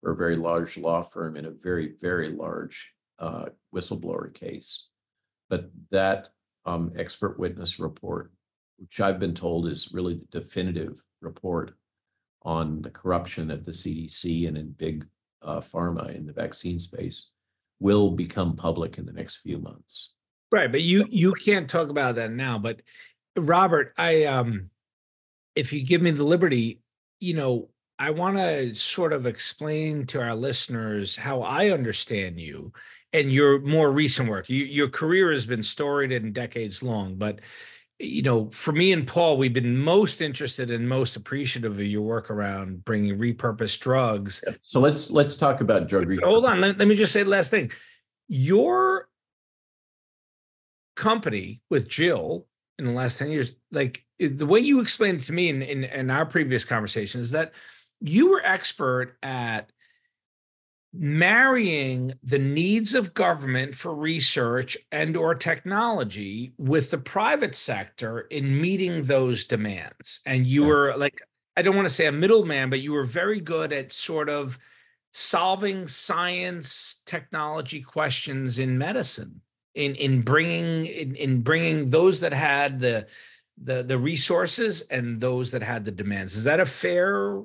[0.00, 4.90] for a very large law firm in a very, very large uh, whistleblower case.
[5.48, 6.30] But that
[6.66, 8.32] um, expert witness report,
[8.76, 11.74] which I've been told is really the definitive report
[12.42, 15.06] on the corruption at the CDC and in big
[15.42, 17.30] uh, pharma in the vaccine space,
[17.80, 20.14] will become public in the next few months.
[20.50, 22.58] Right, but you you can't talk about that now.
[22.58, 22.82] But
[23.36, 24.70] Robert, I um,
[25.56, 26.80] if you give me the liberty,
[27.20, 32.72] you know, I want to sort of explain to our listeners how I understand you
[33.12, 34.48] and your more recent work.
[34.48, 37.40] You, your career has been storied and decades long, but
[38.02, 42.02] you know, for me and Paul, we've been most interested and most appreciative of your
[42.02, 44.42] work around bringing repurposed drugs.
[44.62, 46.12] So let's let's talk about drug.
[46.22, 47.70] Hold on, let, let me just say the last thing.
[48.28, 49.08] Your
[50.96, 52.46] company with Jill
[52.78, 55.62] in the last 10 years, like eh, the way you explained it to me in,
[55.62, 57.52] in, in our previous conversation is that
[58.00, 59.70] you were expert at
[60.92, 68.60] marrying the needs of government for research and or technology with the private sector in
[68.60, 70.20] meeting those demands.
[70.26, 71.20] And you were like
[71.54, 74.58] i don't want to say a middleman but you were very good at sort of
[75.12, 79.42] solving science technology questions in medicine
[79.74, 83.06] in in bringing in, in bringing those that had the
[83.62, 86.34] the the resources and those that had the demands.
[86.34, 87.42] Is that a fair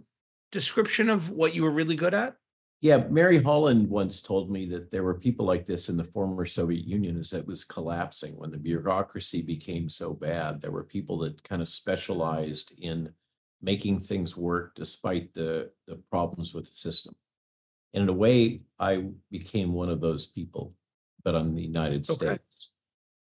[0.51, 2.35] description of what you were really good at
[2.79, 6.45] yeah, Mary Holland once told me that there were people like this in the former
[6.45, 10.61] Soviet Union as it was collapsing when the bureaucracy became so bad.
[10.61, 13.13] There were people that kind of specialized in
[13.61, 17.15] making things work despite the, the problems with the system.
[17.95, 20.75] And in a way, I became one of those people,
[21.23, 22.35] but on the United okay.
[22.35, 22.71] States.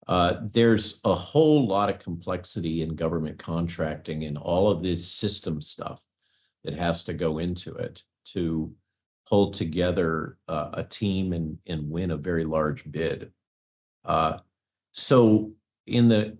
[0.06, 5.60] Uh, there's a whole lot of complexity in government contracting and all of this system
[5.60, 6.02] stuff
[6.64, 8.74] that has to go into it to
[9.28, 13.30] pull together uh, a team and and win a very large bid.
[14.04, 14.38] Uh,
[14.92, 15.52] so
[15.86, 16.38] in the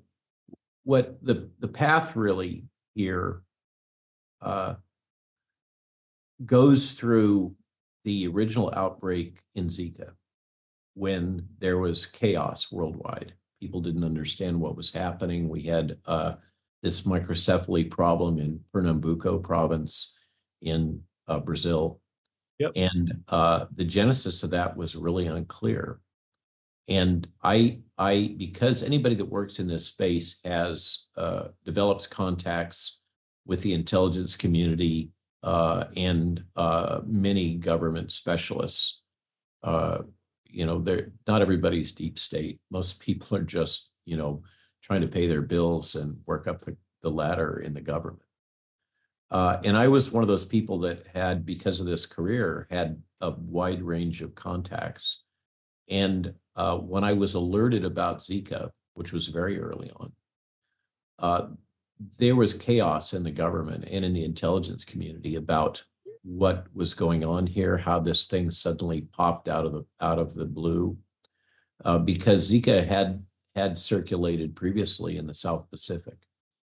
[0.85, 3.43] what the the path really here
[4.41, 4.75] uh,
[6.45, 7.55] goes through
[8.05, 10.13] the original outbreak in Zika
[10.95, 13.35] when there was chaos worldwide.
[13.61, 15.49] People didn't understand what was happening.
[15.49, 16.35] We had uh,
[16.83, 20.17] this microcephaly problem in Pernambuco province
[20.63, 22.01] in uh, Brazil
[22.59, 22.73] Yep.
[22.77, 26.01] And uh, the genesis of that was really unclear.
[26.89, 33.03] And I, I, because anybody that works in this space has uh, develops contacts
[33.47, 35.11] with the intelligence community
[35.43, 39.03] uh, and uh, many government specialists.
[39.63, 40.03] Uh,
[40.47, 42.59] you know, they're not everybody's deep state.
[42.71, 44.43] Most people are just, you know,
[44.83, 48.23] trying to pay their bills and work up the, the ladder in the government.
[49.31, 53.03] Uh, and I was one of those people that had, because of this career, had
[53.21, 55.25] a wide range of contacts.
[55.89, 60.13] And uh, when I was alerted about Zika, which was very early on,
[61.19, 61.47] uh,
[62.19, 65.85] there was chaos in the government and in the intelligence community about
[66.23, 70.35] what was going on here, how this thing suddenly popped out of the out of
[70.35, 70.97] the blue,
[71.85, 76.28] uh, because Zika had had circulated previously in the South Pacific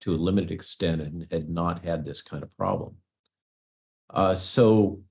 [0.04, 2.96] to a limited extent and had not had this kind of problem.
[4.10, 5.02] Uh, so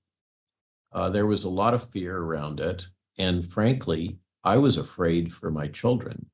[0.92, 2.87] uh, there was a lot of fear around it.
[3.16, 6.26] And frankly, I was afraid for my children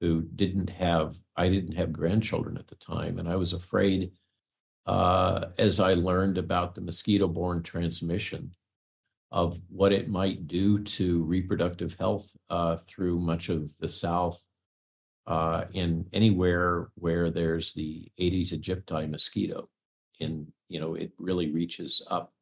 [0.00, 3.18] who didn't have, I didn't have grandchildren at the time.
[3.18, 4.12] And I was afraid
[4.84, 8.52] uh, as I learned about the mosquito borne transmission
[9.30, 14.42] of what it might do to reproductive health uh, through much of the South
[15.26, 19.68] uh, in anywhere where there's the Aedes aegypti mosquito.
[20.18, 22.32] In you know, it really reaches up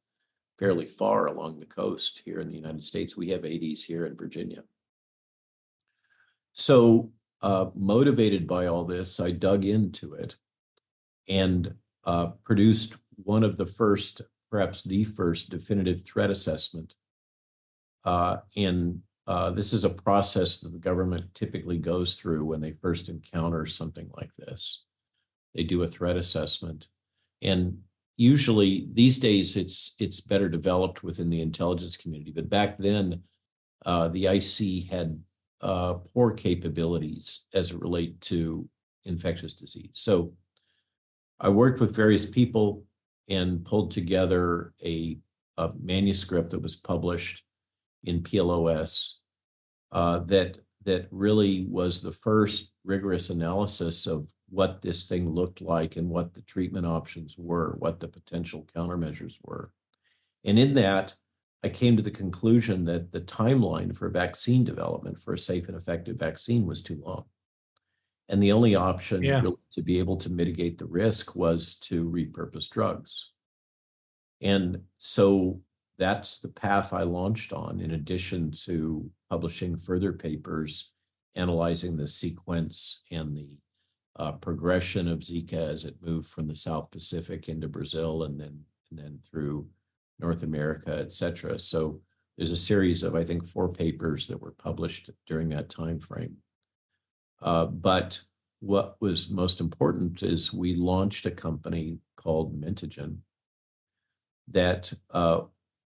[0.58, 3.16] fairly far along the coast here in the United States.
[3.16, 4.62] We have Aedes here in Virginia.
[6.52, 7.12] So,
[7.42, 10.36] uh, motivated by all this, I dug into it
[11.28, 16.94] and uh, produced one of the first, perhaps the first, definitive threat assessment
[18.04, 22.72] uh, in uh, this is a process that the government typically goes through when they
[22.72, 24.86] first encounter something like this.
[25.54, 26.88] They do a threat assessment,
[27.42, 27.78] and
[28.16, 32.32] usually these days it's it's better developed within the intelligence community.
[32.32, 33.22] But back then,
[33.84, 35.20] uh, the IC had
[35.60, 38.68] uh, poor capabilities as it relate to
[39.04, 39.90] infectious disease.
[39.92, 40.32] So
[41.38, 42.84] I worked with various people
[43.28, 45.18] and pulled together a,
[45.56, 47.42] a manuscript that was published
[48.04, 49.18] in PLOS
[49.92, 55.96] uh, that that really was the first rigorous analysis of what this thing looked like
[55.96, 59.70] and what the treatment options were, what the potential countermeasures were.
[60.44, 61.14] And in that,
[61.62, 65.76] I came to the conclusion that the timeline for vaccine development for a safe and
[65.76, 67.26] effective vaccine was too long.
[68.30, 69.42] And the only option Yeah.
[69.42, 73.32] really to be able to mitigate the risk was to repurpose drugs.
[74.40, 75.60] And so
[76.00, 80.92] that's the path I launched on, in addition to publishing further papers,
[81.36, 83.50] analyzing the sequence and the
[84.16, 88.64] uh, progression of Zika as it moved from the South Pacific into Brazil and then
[88.90, 89.68] and then through
[90.18, 91.58] North America, et cetera.
[91.58, 92.00] So
[92.36, 96.38] there's a series of, I think, four papers that were published during that time frame.
[97.40, 98.22] Uh, but
[98.58, 103.18] what was most important is we launched a company called Mentigen
[104.48, 105.42] that uh,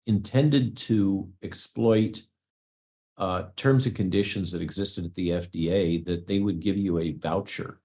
[0.07, 2.23] intended to exploit
[3.19, 7.13] uh, terms and conditions that existed at the FDA that they would give you a
[7.13, 7.81] voucher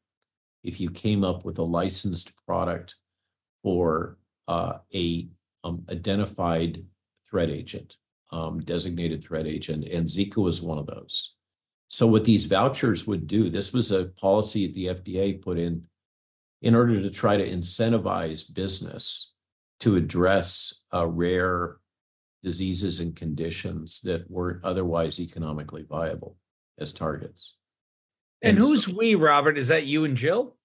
[0.63, 2.95] if you came up with a licensed product
[3.63, 5.27] for uh, a
[5.63, 6.83] um, identified
[7.29, 7.97] threat agent,
[8.31, 11.35] um, designated threat agent, and Zika was one of those.
[11.87, 15.83] So what these vouchers would do, this was a policy that the FDA put in
[16.61, 19.33] in order to try to incentivize business
[19.81, 21.77] to address uh, rare
[22.43, 26.37] diseases and conditions that weren't otherwise economically viable
[26.77, 27.55] as targets.
[28.41, 29.57] And, And who's so- we, Robert?
[29.57, 30.55] Is that you and Jill?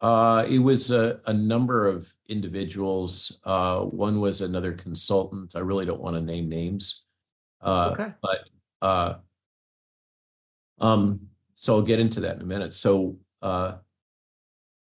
[0.00, 3.40] Uh, it was a, a number of individuals.
[3.44, 5.56] Uh, one was another consultant.
[5.56, 7.04] I really don't want to name names.
[7.60, 8.12] Uh, Okay.
[8.22, 8.48] but,
[8.80, 9.14] uh,
[10.78, 12.74] um, so I'll get into that in a minute.
[12.74, 13.78] So, uh,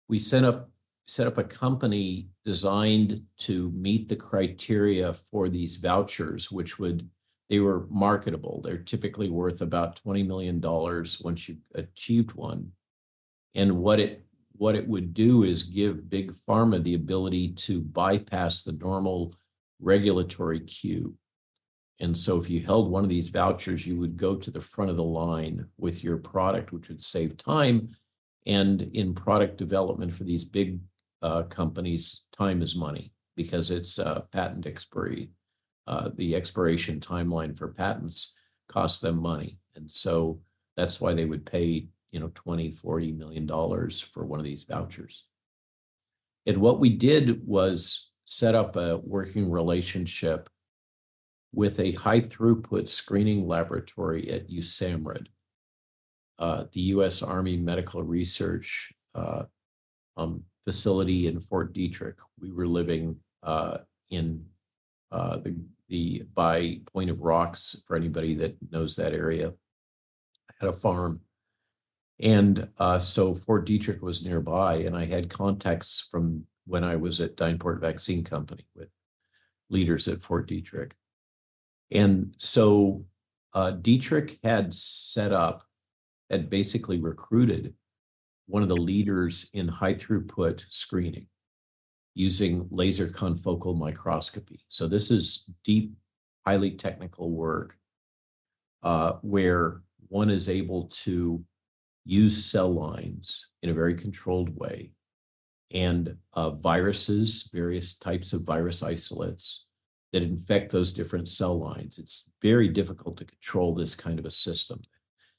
[0.09, 0.69] we set up,
[1.11, 7.11] set up a company designed to meet the criteria for these vouchers, which would,
[7.49, 8.61] they were marketable.
[8.62, 12.73] They're typically worth about $20 million once you've achieved one.
[13.57, 18.62] And what it what it would do is give big pharma the ability to bypass
[18.62, 19.35] the normal
[19.81, 21.16] regulatory queue.
[21.99, 24.90] And so if you held one of these vouchers, you would go to the front
[24.90, 27.96] of the line with your product, which would save time.
[28.46, 30.81] And in product development for these big
[31.22, 35.30] uh, companies, time is money because it's uh, patent expiry.
[35.87, 38.35] Uh, the expiration timeline for patents
[38.68, 39.59] costs them money.
[39.74, 40.40] And so
[40.76, 44.64] that's why they would pay you know 20 40 million dollars for one of these
[44.64, 45.26] vouchers
[46.46, 50.48] and what we did was set up a working relationship
[51.52, 55.26] with a high throughput screening laboratory at USAMRIID,
[56.38, 57.22] uh, the U.S.
[57.22, 59.44] Army Medical Research uh,
[60.16, 62.18] um, facility in Fort Detrick.
[62.40, 63.78] We were living uh,
[64.11, 64.44] in
[65.11, 65.56] uh, the
[65.88, 69.52] the by Point of Rocks for anybody that knows that area.
[70.61, 71.20] Had a farm
[72.20, 77.20] and uh, so Fort Detrick was nearby, and I had contacts from when I was
[77.20, 78.88] at DynPort Vaccine Company with
[79.70, 80.92] leaders at Fort Detrick.
[81.90, 83.06] And so
[83.54, 85.62] uh, Detrick had set up,
[86.28, 87.74] had basically recruited
[88.50, 91.26] one of the leaders in high throughput screening
[92.14, 94.60] using laser confocal microscopy.
[94.66, 95.94] So this is deep,
[96.44, 97.76] highly technical work
[98.82, 101.44] uh, where one is able to
[102.04, 104.92] use cell lines in a very controlled way
[105.70, 109.68] and uh, viruses, various types of virus isolates
[110.12, 111.98] that infect those different cell lines.
[111.98, 114.82] It's very difficult to control this kind of a system.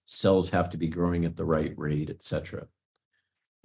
[0.06, 2.67] Cells have to be growing at the right rate, et cetera.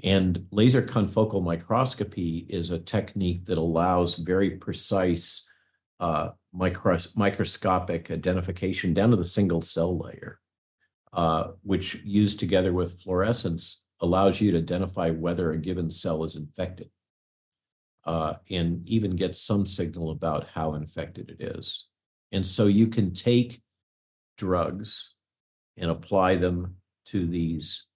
[0.05, 5.49] And laser confocal microscopy is a technique that allows very precise
[5.99, 10.41] uh, micros- microscopic identification down to the single cell layer
[11.17, 16.37] uh, which used together with fluorescence allows you to identify whether a given cell is
[16.37, 16.91] infected
[18.05, 21.89] uh, and even get some signal about how infected it is.
[22.33, 23.63] And so you can take
[24.37, 25.15] drugs
[25.79, 27.87] and apply them to these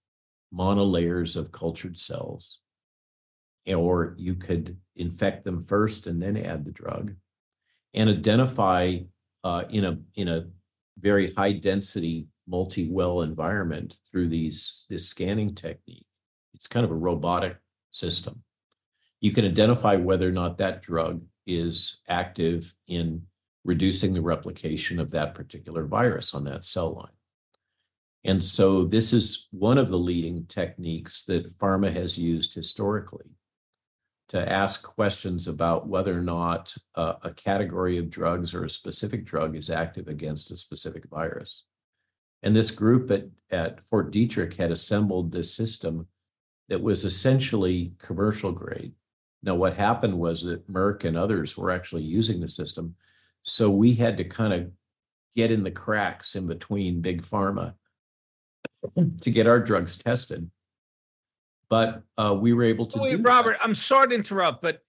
[0.54, 2.60] monolayers of cultured cells,
[3.66, 7.14] or you could infect them first and then add the drug
[7.94, 8.98] and identify
[9.44, 10.46] uh, in a in a
[10.98, 16.06] very high density multi-well environment through these this scanning technique.
[16.54, 17.58] It's kind of a robotic
[17.90, 18.42] system.
[19.20, 23.22] You can identify whether or not that drug is active in
[23.64, 27.19] reducing the replication of that particular virus on that cell line.
[28.24, 33.30] And so this is one of the leading techniques that pharma has used historically
[34.28, 39.24] to ask questions about whether or not uh, a category of drugs or a specific
[39.24, 41.64] drug is active against a specific virus.
[42.42, 46.06] And this group at, at Fort Detrick had assembled this system
[46.68, 48.92] that was essentially commercial grade.
[49.42, 52.94] Now, what happened was that Merck and others were actually using the system.
[53.42, 54.70] So we had to kind of
[55.34, 57.74] get in the cracks in between big pharma
[59.22, 60.50] to get our drugs tested.
[61.68, 63.64] but uh, we were able to Wait, do Robert, that.
[63.64, 64.82] I'm sorry to interrupt, but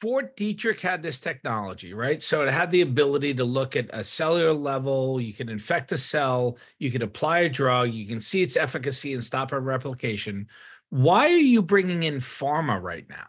[0.00, 2.22] Fort Detrick had this technology, right?
[2.22, 5.20] So it had the ability to look at a cellular level.
[5.20, 9.14] You can infect a cell, you can apply a drug, you can see its efficacy
[9.14, 10.48] and stop a replication.
[10.90, 13.26] Why are you bringing in pharma right now?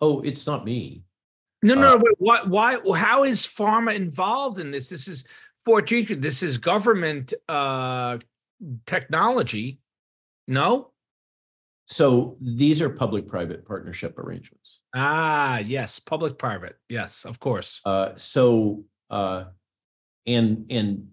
[0.00, 1.02] Oh, it's not me.
[1.62, 4.90] No, no, uh, why, why, how is pharma involved in this?
[4.90, 5.26] This is
[5.64, 6.20] Fort Detrick.
[6.20, 8.18] This is government uh,
[8.86, 9.80] technology.
[10.48, 10.92] No.
[11.86, 14.80] So these are public-private partnership arrangements.
[14.94, 16.76] Ah, yes, public-private.
[16.88, 17.80] Yes, of course.
[17.84, 19.44] Uh, so, uh,
[20.26, 21.08] and and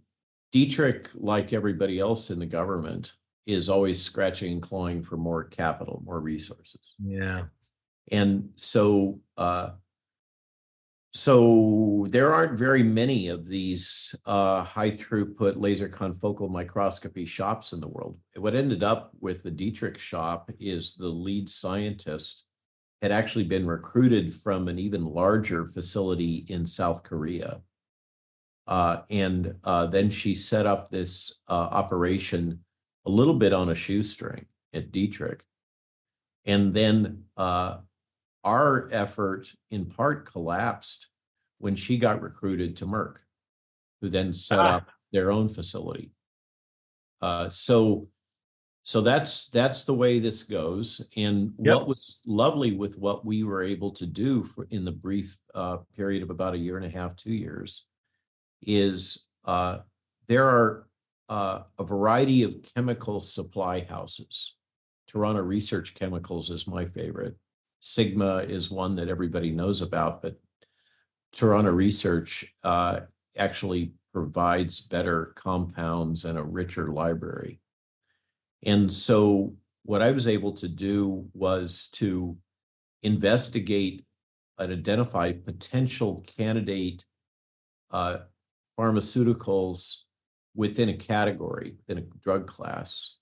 [0.52, 3.14] Detrick, like everybody else in the government,
[3.46, 6.96] is always scratching and clawing for more capital, more resources.
[7.04, 7.44] Yeah.
[8.12, 9.72] And so, uh,
[11.14, 17.80] so there aren't very many of these uh, high throughput laser confocal microscopy shops in
[17.80, 18.18] the world.
[18.36, 22.46] What ended up with the Detrick shop is the lead scientist
[23.04, 27.62] had actually been recruited from an even larger facility in South Korea.
[28.66, 32.64] Uh, and uh, then she set up this uh, operation
[33.06, 35.42] a little bit on a shoestring at Detrick.
[36.46, 37.80] And then uh,
[38.44, 41.08] our effort in part collapsed
[41.60, 43.18] when she got recruited to Merck,
[44.02, 44.76] who then set ah.
[44.78, 46.12] up their own facility.
[47.22, 48.10] Uh, so,
[48.84, 51.08] so that's that's the way this goes.
[51.16, 51.76] And yep.
[51.76, 55.78] what was lovely with what we were able to do for, in the brief uh,
[55.96, 57.86] period of about a year and a half, two years,
[58.62, 59.80] is uh,
[60.28, 60.88] there are
[61.30, 64.58] uh, a variety of chemical supply houses.
[65.08, 67.38] Toronto Research Chemicals is my favorite.
[67.86, 70.40] Sigma is one that everybody knows about, but
[71.34, 73.02] Toronto Research uh,
[73.38, 77.60] actually provides better compounds and a richer library.
[78.66, 82.38] And so, what I was able to do was to
[83.02, 84.06] investigate
[84.58, 87.04] and identify potential candidate
[87.92, 88.20] uh,
[88.80, 90.04] pharmaceuticals
[90.56, 93.18] within a category, within a drug class,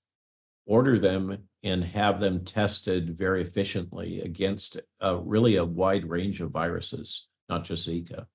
[0.67, 6.51] order them and have them tested very efficiently against uh, really a wide range of
[6.51, 8.25] viruses, not just Zika,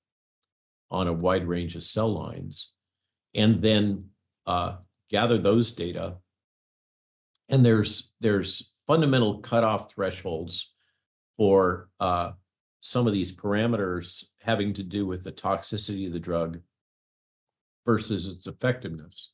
[0.90, 2.74] on a wide range of cell lines,
[3.34, 4.10] and then
[4.46, 4.76] uh,
[5.10, 6.16] gather those data.
[7.48, 10.74] And there's there's fundamental cutoff thresholds
[11.36, 12.32] for uh,
[12.80, 16.60] some of these parameters having to do with the toxicity of the drug
[17.84, 19.32] versus its effectiveness.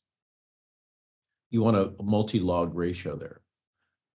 [1.51, 3.42] You want a, a multi-log ratio there.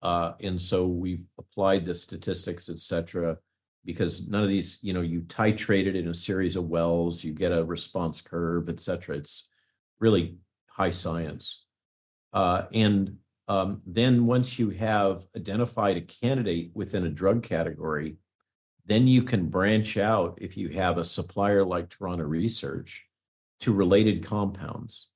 [0.02, 3.38] Uh, and so we've applied the statistics, et cetera,
[3.84, 7.32] because none of these, you know, you titrate it in a series of wells, you
[7.32, 9.16] get a response curve, et cetera.
[9.16, 9.50] It's
[9.98, 10.36] really
[10.68, 11.66] high science.
[12.32, 13.16] Uh, and
[13.48, 18.18] um, then once you have identified a candidate within a drug category,
[18.84, 23.06] then you can branch out if you have a supplier like Toronto Research
[23.60, 25.10] to related compounds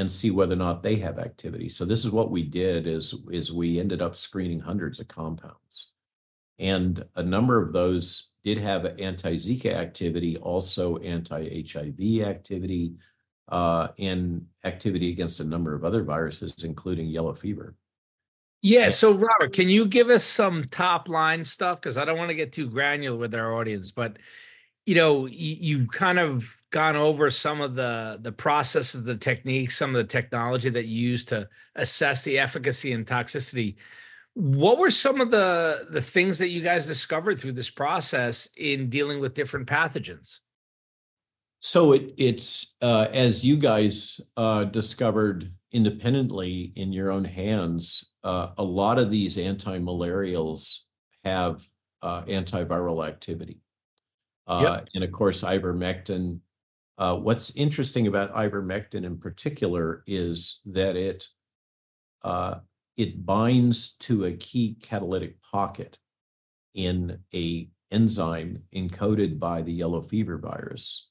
[0.00, 1.68] and see whether or not they have activity.
[1.68, 5.92] So this is what we did is, is we ended up screening hundreds of compounds.
[6.58, 12.94] And a number of those did have anti-Zika activity, also anti-HIV activity,
[13.48, 17.76] uh, and activity against a number of other viruses, including yellow fever.
[18.62, 18.90] Yeah.
[18.90, 21.80] So, Robert, can you give us some top line stuff?
[21.80, 24.18] Because I don't want to get too granular with our audience, but
[24.90, 29.76] you know, you, you kind of gone over some of the the processes, the techniques,
[29.76, 33.76] some of the technology that you use to assess the efficacy and toxicity.
[34.34, 38.90] What were some of the the things that you guys discovered through this process in
[38.90, 40.38] dealing with different pathogens?
[41.60, 48.48] So it it's uh, as you guys uh, discovered independently in your own hands, uh,
[48.58, 50.80] a lot of these anti-malarials
[51.24, 51.64] have
[52.02, 53.59] uh, antiviral activity.
[54.50, 54.88] Uh, yep.
[54.94, 56.40] And of course, ivermectin.
[56.98, 61.28] Uh, what's interesting about ivermectin in particular is that it
[62.22, 62.58] uh,
[62.96, 65.98] it binds to a key catalytic pocket
[66.74, 71.10] in a enzyme encoded by the yellow fever virus,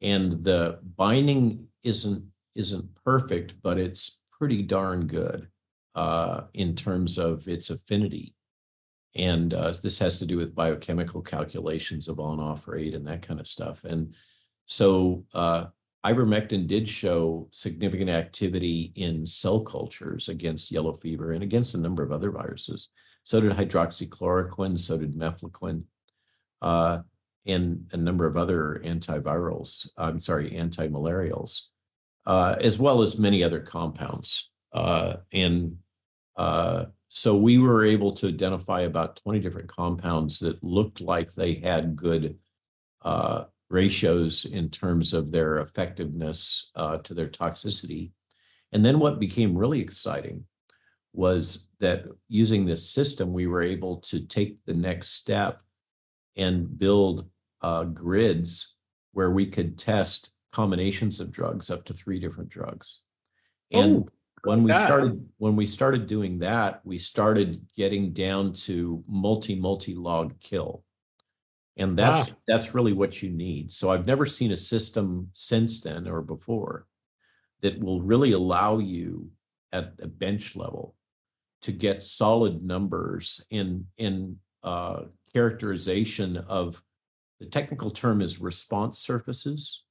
[0.00, 2.24] and the binding isn't
[2.54, 5.48] isn't perfect, but it's pretty darn good
[5.96, 8.35] uh, in terms of its affinity
[9.16, 13.40] and uh, this has to do with biochemical calculations of on-off rate and that kind
[13.40, 13.84] of stuff.
[13.84, 14.14] And
[14.66, 15.66] so uh,
[16.04, 22.02] ivermectin did show significant activity in cell cultures against yellow fever and against a number
[22.02, 22.90] of other viruses.
[23.24, 25.84] So did hydroxychloroquine, so did mefloquine,
[26.62, 27.00] uh,
[27.44, 31.68] and a number of other antivirals, I'm sorry, antimalarials,
[32.26, 34.50] uh, as well as many other compounds.
[34.72, 35.78] Uh, and
[36.36, 36.86] uh,
[37.16, 41.96] so we were able to identify about 20 different compounds that looked like they had
[41.96, 42.36] good
[43.00, 48.10] uh, ratios in terms of their effectiveness uh, to their toxicity.
[48.70, 50.44] And then what became really exciting
[51.14, 55.62] was that using this system, we were able to take the next step
[56.36, 57.30] and build
[57.62, 58.76] uh, grids
[59.12, 63.00] where we could test combinations of drugs up to three different drugs.
[63.72, 64.08] And oh,
[64.46, 69.94] when we started when we started doing that, we started getting down to multi multi
[69.94, 70.82] log kill.
[71.76, 72.40] And that's wow.
[72.46, 73.70] that's really what you need.
[73.70, 76.86] So I've never seen a system since then or before
[77.60, 79.30] that will really allow you
[79.72, 80.94] at a bench level
[81.62, 86.82] to get solid numbers in in uh, characterization of
[87.40, 89.84] the technical term is response surfaces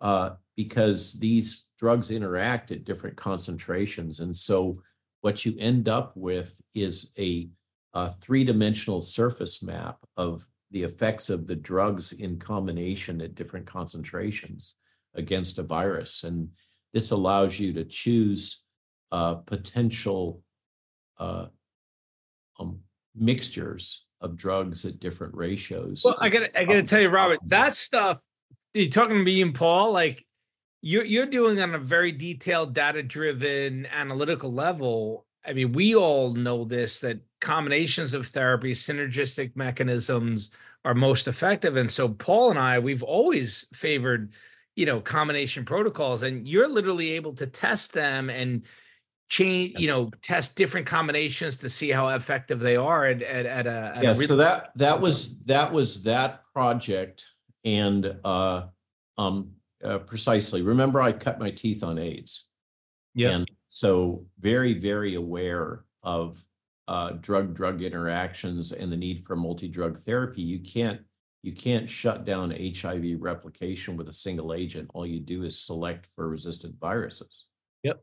[0.00, 4.80] uh, because these drugs interact at different concentrations and so
[5.20, 7.48] what you end up with is a,
[7.94, 14.74] a three-dimensional surface map of the effects of the drugs in combination at different concentrations
[15.14, 16.48] against a virus and
[16.92, 18.64] this allows you to choose
[19.12, 20.42] uh, potential
[21.18, 21.46] uh,
[22.58, 22.80] um,
[23.14, 26.02] mixtures of drugs at different ratios.
[26.04, 28.18] Well, I gotta, I gotta tell you, Robert, that stuff.
[28.74, 30.24] You talking to me and Paul, like
[30.82, 35.26] you're you're doing on a very detailed, data-driven, analytical level.
[35.44, 40.50] I mean, we all know this that combinations of therapies, synergistic mechanisms
[40.84, 41.76] are most effective.
[41.76, 44.32] And so Paul and I, we've always favored,
[44.74, 48.64] you know, combination protocols, and you're literally able to test them and
[49.28, 53.66] change you know test different combinations to see how effective they are at, at, at
[53.66, 57.24] a at yeah a really so that that was that was that project
[57.64, 58.62] and uh
[59.18, 59.55] um
[59.86, 60.62] uh, precisely.
[60.62, 62.48] Remember i cut my teeth on aids.
[63.14, 63.30] Yeah.
[63.30, 66.44] And so very very aware of
[66.88, 71.00] uh drug drug interactions and the need for multi-drug therapy you can't
[71.42, 74.90] you can't shut down hiv replication with a single agent.
[74.92, 77.44] All you do is select for resistant viruses.
[77.84, 78.02] Yep.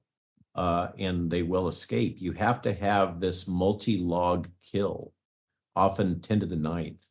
[0.55, 2.21] Uh, and they will escape.
[2.21, 5.11] You have to have this multi-log kill,
[5.75, 7.09] often 10 to the ninth.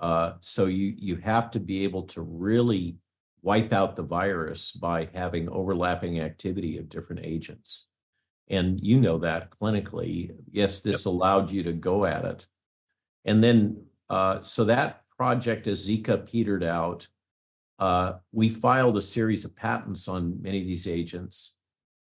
[0.00, 2.96] Uh, so you you have to be able to really
[3.42, 7.88] wipe out the virus by having overlapping activity of different agents.
[8.48, 10.32] And you know that clinically.
[10.50, 11.12] Yes, this yep.
[11.12, 12.46] allowed you to go at it.
[13.24, 17.08] And then, uh, so that project as Zika petered out,
[17.78, 21.56] uh, we filed a series of patents on many of these agents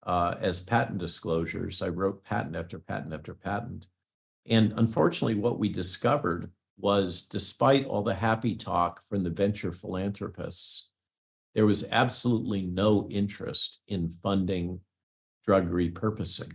[0.04, 1.82] uh, as patent disclosures.
[1.82, 3.86] I wrote patent after patent after patent.
[4.48, 10.89] And unfortunately, what we discovered was despite all the happy talk from the venture philanthropists,
[11.54, 14.80] there was absolutely no interest in funding
[15.44, 16.52] drug repurposing.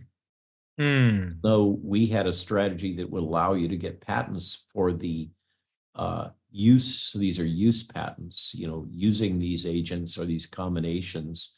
[0.80, 1.38] Mm.
[1.42, 5.30] Though we had a strategy that would allow you to get patents for the
[5.94, 11.54] uh, use, these are use patents, you know, using these agents or these combinations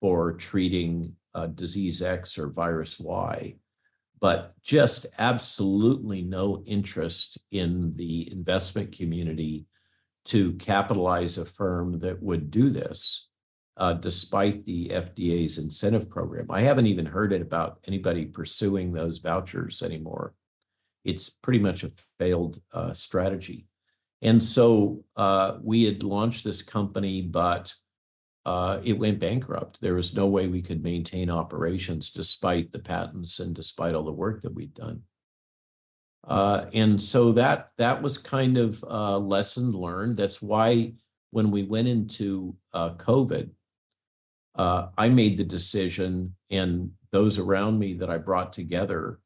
[0.00, 3.56] for treating uh, disease X or virus Y,
[4.20, 9.66] but just absolutely no interest in the investment community
[10.26, 13.28] to capitalize a firm that would do this,
[13.76, 16.46] uh, despite the FDA's incentive program.
[16.50, 20.34] I haven't even heard it about anybody pursuing those vouchers anymore.
[21.04, 23.66] It's pretty much a failed uh, strategy.
[24.22, 27.74] And so uh, we had launched this company, but
[28.46, 29.80] uh, it went bankrupt.
[29.80, 34.12] There was no way we could maintain operations despite the patents and despite all the
[34.12, 35.02] work that we'd done.
[36.26, 40.16] Uh, and so that that was kind of a lesson learned.
[40.16, 40.94] That's why
[41.30, 43.50] when we went into uh, COVID,
[44.54, 49.18] uh, I made the decision, and those around me that I brought together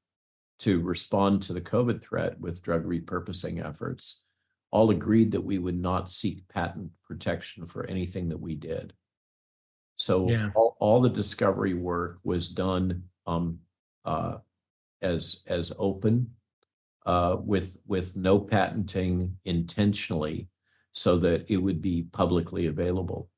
[0.60, 4.24] to respond to the COVID threat with drug repurposing efforts,
[4.72, 8.92] all agreed that we would not seek patent protection for anything that we did.
[9.94, 10.50] So yeah.
[10.54, 13.60] all, all the discovery work was done um,
[14.04, 14.38] uh,
[15.00, 16.34] as as open
[17.08, 20.46] uh, with with no patenting intentionally,
[20.92, 23.30] so that it would be publicly available.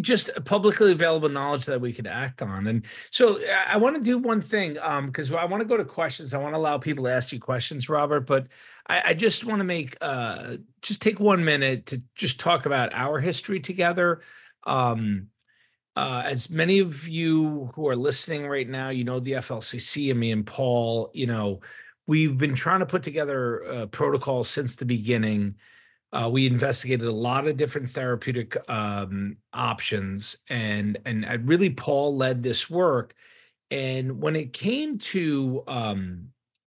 [0.00, 2.68] Just publicly available knowledge that we could act on.
[2.68, 4.74] And so I want to do one thing
[5.06, 6.32] because um, I want to go to questions.
[6.32, 8.20] I want to allow people to ask you questions, Robert.
[8.20, 8.46] But
[8.86, 12.94] I, I just want to make uh, just take one minute to just talk about
[12.94, 14.20] our history together.
[14.64, 15.28] Um,
[15.96, 20.20] uh, as many of you who are listening right now, you know the FLCCC and
[20.20, 21.10] me and Paul.
[21.14, 21.60] You know,
[22.08, 25.54] we've been trying to put together a protocol since the beginning.
[26.10, 32.16] Uh, we investigated a lot of different therapeutic um, options, and and I really Paul
[32.16, 33.14] led this work.
[33.70, 36.28] And when it came to um,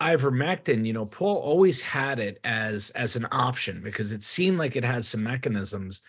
[0.01, 4.75] ivermectin, you know, Paul always had it as as an option because it seemed like
[4.75, 6.01] it had some mechanisms.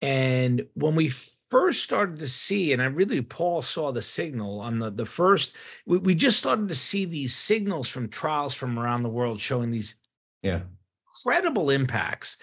[0.00, 1.12] And when we
[1.50, 5.56] first started to see, and I really Paul saw the signal on the the first,
[5.86, 9.70] we, we just started to see these signals from trials from around the world showing
[9.70, 9.96] these
[10.42, 10.60] yeah
[11.24, 12.38] incredible impacts.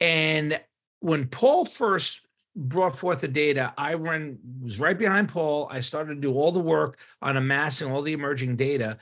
[0.00, 0.60] And
[1.00, 5.68] when Paul first brought forth the data, I ran was right behind Paul.
[5.70, 8.98] I started to do all the work on amassing all the emerging data.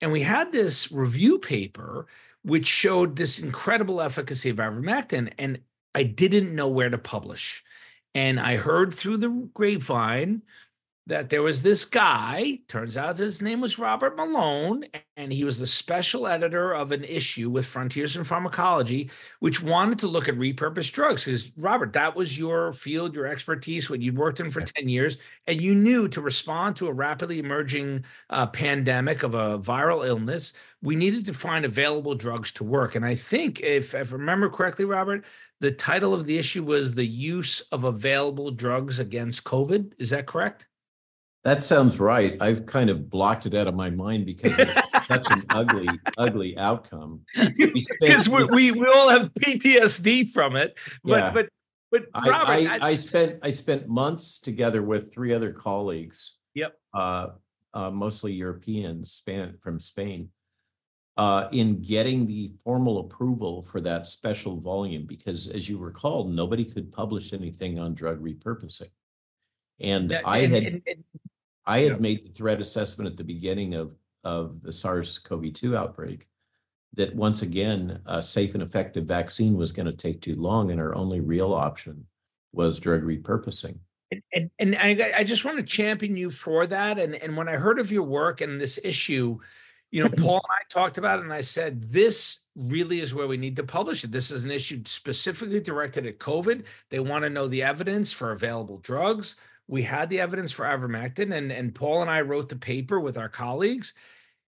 [0.00, 2.06] And we had this review paper
[2.42, 5.32] which showed this incredible efficacy of ivermectin.
[5.38, 5.60] And
[5.94, 7.63] I didn't know where to publish.
[8.14, 10.42] And I heard through the grapevine
[11.06, 14.84] that there was this guy, turns out his name was Robert Malone,
[15.18, 19.98] and he was the special editor of an issue with Frontiers in Pharmacology, which wanted
[19.98, 21.26] to look at repurposed drugs.
[21.26, 25.18] Because, Robert, that was your field, your expertise, what you'd worked in for 10 years,
[25.46, 30.54] and you knew to respond to a rapidly emerging uh, pandemic of a viral illness,
[30.80, 32.94] we needed to find available drugs to work.
[32.94, 35.24] And I think, if, if I remember correctly, Robert,
[35.64, 39.92] the title of the issue was The Use of Available Drugs Against COVID.
[39.98, 40.66] Is that correct?
[41.42, 42.36] That sounds right.
[42.38, 44.72] I've kind of blocked it out of my mind because it's
[45.06, 45.88] such an ugly,
[46.18, 47.22] ugly outcome.
[47.56, 50.76] Because we, we, we all have PTSD from it.
[51.02, 51.30] But yeah.
[51.32, 51.48] but
[51.90, 56.36] but Robert, I, I, I, spent I spent months together with three other colleagues.
[56.54, 56.76] Yep.
[56.92, 57.28] Uh,
[57.72, 60.28] uh, mostly Europeans, Span from Spain,
[61.16, 66.64] uh, in getting the formal approval for that special volume because, as you recall, nobody
[66.64, 68.90] could publish anything on drug repurposing.
[69.80, 70.82] And I had
[71.66, 76.28] I had made the threat assessment at the beginning of, of the SARS-CoV-2 outbreak
[76.94, 80.80] that once again, a safe and effective vaccine was going to take too long, and
[80.80, 82.06] our only real option
[82.52, 83.78] was drug repurposing.
[84.10, 86.98] And, and, and I, I just want to champion you for that.
[86.98, 89.40] And, and when I heard of your work and this issue,
[89.94, 93.26] you know, Paul and I talked about it, and I said, this really is where
[93.28, 94.12] we need to publish it.
[94.12, 96.66] This is an issue specifically directed at COVID.
[96.90, 99.36] They want to know the evidence for available drugs,
[99.66, 103.18] we had the evidence for ivermectin and and paul and i wrote the paper with
[103.18, 103.94] our colleagues.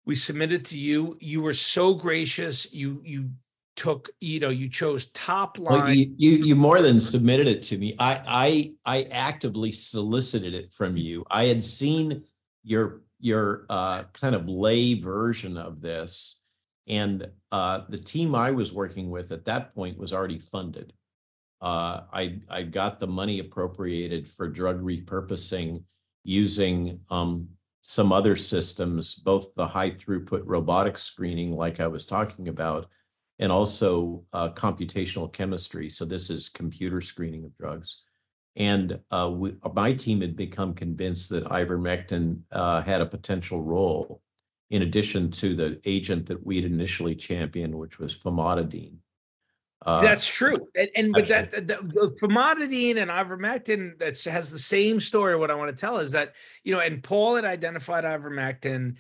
[0.04, 1.16] We submitted to you.
[1.20, 2.72] You were so gracious.
[2.74, 3.32] You you
[3.76, 5.84] took you know you chose top line.
[5.84, 7.96] well, you, you, you more than submitted it to me.
[8.00, 11.24] I i i actively solicited it from you.
[11.30, 12.24] I had seen
[12.64, 16.42] your your uh, kind of lay version of this
[16.88, 20.94] and uh, the team i was working with at that point was already funded
[21.62, 25.84] uh, I I got the money appropriated for drug repurposing
[26.24, 27.50] using um,
[27.82, 32.88] some other systems, both the high throughput robotic screening, like I was talking about,
[33.40, 35.90] and also uh, computational chemistry.
[35.90, 38.04] So this is computer screening of drugs.
[38.56, 44.22] And uh, we, my team had become convinced that ivermectin uh, had a potential role,
[44.70, 48.96] in addition to the agent that we'd initially championed, which was famotidine.
[49.84, 54.60] Uh, That's true, and, and but that the, the famotidine and ivermectin that has the
[54.60, 55.36] same story.
[55.36, 58.98] What I want to tell is that you know, and Paul had identified ivermectin.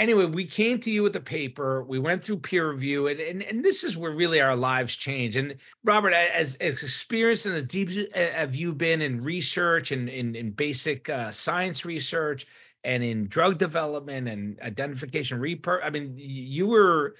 [0.00, 1.82] Anyway, we came to you with the paper.
[1.82, 5.36] We went through peer review, and and, and this is where really our lives change.
[5.36, 10.34] And Robert, as, as experienced and as deep have you been in research and in,
[10.34, 12.46] in basic uh, science research
[12.82, 15.80] and in drug development and identification repur?
[15.84, 17.14] I mean, you were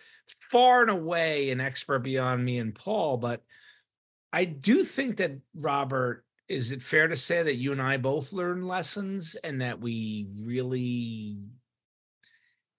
[0.51, 3.43] far and away an expert beyond me and Paul, but
[4.33, 8.33] I do think that Robert, is it fair to say that you and I both
[8.33, 11.37] learned lessons and that we really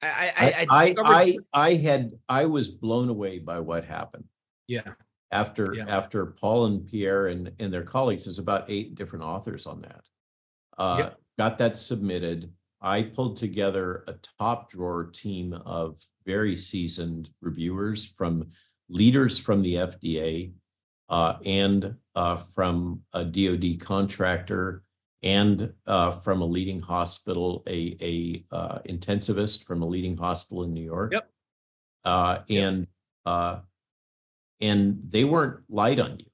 [0.02, 4.26] I I I, I, I had I was blown away by what happened.
[4.68, 4.93] Yeah.
[5.32, 5.86] After yeah.
[5.88, 10.02] after Paul and Pierre and, and their colleagues, there's about eight different authors on that.
[10.78, 11.18] Uh, yep.
[11.38, 12.52] got that submitted.
[12.82, 18.47] I pulled together a top drawer team of very seasoned reviewers from
[18.89, 20.54] leaders from the FDA
[21.10, 24.84] uh, and uh, from a DoD contractor
[25.24, 30.74] and uh, from a leading hospital, a, a uh, intensivist from a leading hospital in
[30.74, 31.13] New York.
[31.13, 31.30] Yep.
[32.03, 32.88] Uh, and yep.
[33.26, 33.59] Uh,
[34.59, 36.26] and they weren't light on you.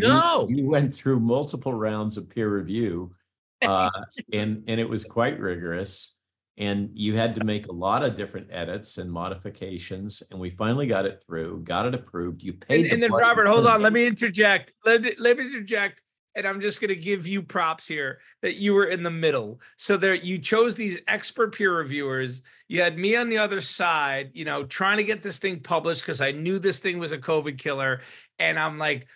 [0.00, 3.14] no, you, went through multiple rounds of peer review,
[3.62, 3.90] and
[4.32, 6.16] and it was quite rigorous
[6.56, 10.86] and you had to make a lot of different edits and modifications and we finally
[10.86, 13.92] got it through got it approved you paid and, and then robert hold on let
[13.92, 16.02] me interject let let me interject
[16.34, 19.60] and i'm just going to give you props here that you were in the middle
[19.76, 24.30] so there you chose these expert peer reviewers you had me on the other side
[24.34, 27.18] you know trying to get this thing published because i knew this thing was a
[27.18, 28.00] covid killer
[28.38, 29.06] and i'm like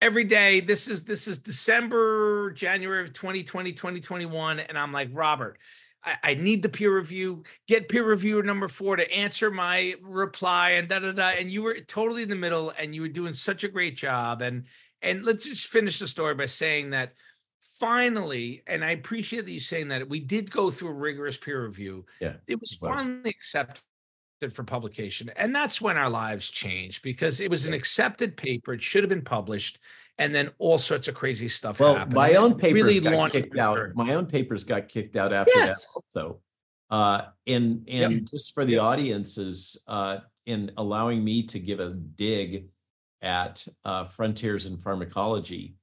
[0.00, 5.58] every day this is this is december january of 2020 2021 and i'm like robert
[6.04, 7.42] I, I need the peer review.
[7.66, 11.28] Get peer reviewer number four to answer my reply and da da da.
[11.30, 14.42] And you were totally in the middle, and you were doing such a great job.
[14.42, 14.64] And
[15.02, 17.12] and let's just finish the story by saying that
[17.78, 21.64] finally, and I appreciate that you saying that we did go through a rigorous peer
[21.64, 22.06] review.
[22.20, 23.82] Yeah, it was, finally accepted
[24.52, 25.30] for publication.
[25.36, 28.72] And that's when our lives changed because it was an accepted paper.
[28.74, 29.78] It should have been published.
[30.20, 32.14] And then all sorts of crazy stuff well, happened.
[32.14, 33.78] my own papers really got kicked out.
[33.94, 35.94] My own papers got kicked out after yes.
[35.94, 36.40] that also.
[36.90, 38.22] Uh, and and yep.
[38.24, 38.82] just for the yep.
[38.82, 40.18] audiences, uh,
[40.48, 42.68] in allowing me to give a dig
[43.22, 45.76] at uh, frontiers in pharmacology.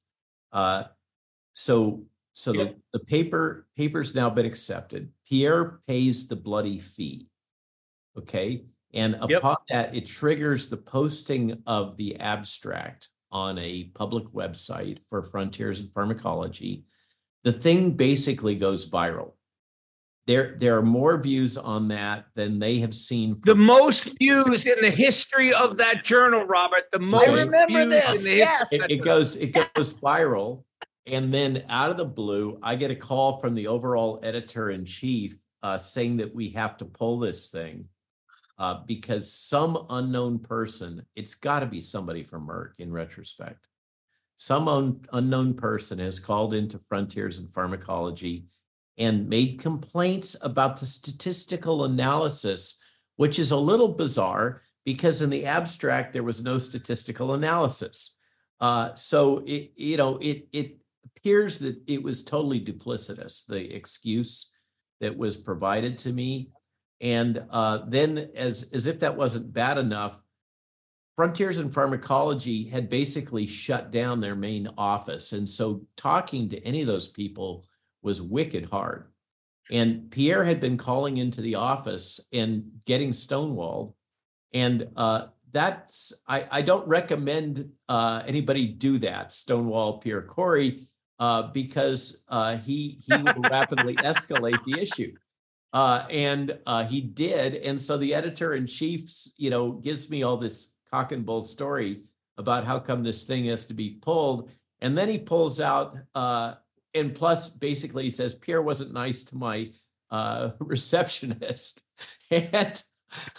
[0.51, 0.83] Uh,
[1.53, 2.75] so so yep.
[2.91, 5.11] the, the paper paper's now been accepted.
[5.27, 7.27] Pierre pays the bloody fee.
[8.17, 8.65] Okay.
[8.93, 9.91] And upon yep.
[9.91, 15.89] that, it triggers the posting of the abstract on a public website for Frontiers in
[15.89, 16.85] Pharmacology.
[17.43, 19.33] The thing basically goes viral.
[20.27, 23.39] There, there are more views on that than they have seen.
[23.45, 26.85] The most views in the history of that journal, Robert.
[26.91, 28.27] The most I remember this.
[28.27, 28.71] Yes.
[28.71, 30.63] It, it goes, it goes viral.
[31.05, 34.85] And then out of the blue, I get a call from the overall editor in
[34.85, 37.89] chief uh, saying that we have to pull this thing
[38.57, 43.67] uh, because some unknown person, it's got to be somebody from Merck in retrospect.
[44.37, 48.45] Some un- unknown person has called into Frontiers in Pharmacology
[48.97, 52.79] and made complaints about the statistical analysis,
[53.17, 58.17] which is a little bizarre because in the abstract there was no statistical analysis.
[58.59, 64.53] Uh, so it you know it it appears that it was totally duplicitous the excuse
[65.01, 66.49] that was provided to me
[67.01, 70.21] and uh, then, as as if that wasn't bad enough,
[71.15, 76.81] Frontiers in Pharmacology had basically shut down their main office, and so talking to any
[76.81, 77.65] of those people
[78.05, 79.07] was wicked hard.
[79.71, 83.93] And Pierre had been calling into the office and getting stonewalled,
[84.53, 89.33] and uh, that's I, I don't recommend uh, anybody do that.
[89.33, 90.81] Stonewall Pierre Kory
[91.19, 95.13] uh, because uh, he he will rapidly escalate the issue.
[95.73, 97.55] Uh, and uh, he did.
[97.55, 101.41] And so the editor in chief, you know, gives me all this cock and bull
[101.41, 102.03] story
[102.37, 104.49] about how come this thing has to be pulled.
[104.79, 106.53] And then he pulls out, uh,
[106.95, 109.69] and plus, basically, he says, Pierre wasn't nice to my
[110.09, 111.81] uh, receptionist.
[112.31, 112.81] and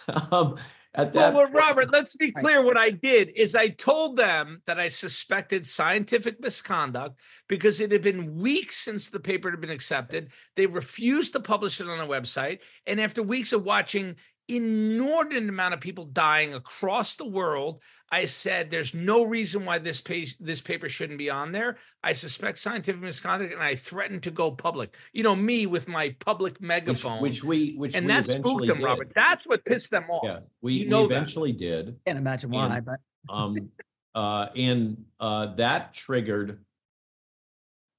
[0.09, 0.57] um,
[0.95, 2.63] at that well, well, Robert, let's be clear.
[2.63, 8.03] What I did is I told them that I suspected scientific misconduct because it had
[8.03, 10.31] been weeks since the paper had been accepted.
[10.55, 12.61] They refused to publish it on a website.
[12.87, 14.17] And after weeks of watching
[14.49, 17.83] inordinate amount of people dying across the world.
[18.11, 21.77] I said there's no reason why this page this paper shouldn't be on there.
[22.03, 24.97] I suspect scientific misconduct, and I threatened to go public.
[25.13, 28.67] You know me with my public megaphone, which, which we which and we that spooked
[28.67, 28.85] them, did.
[28.85, 29.13] Robert.
[29.15, 30.25] That's what pissed them off.
[30.25, 31.59] Yeah, we, you know we eventually that.
[31.59, 31.97] did.
[32.07, 33.71] Can't imagine why, and, but um,
[34.15, 36.61] uh, and uh, that triggered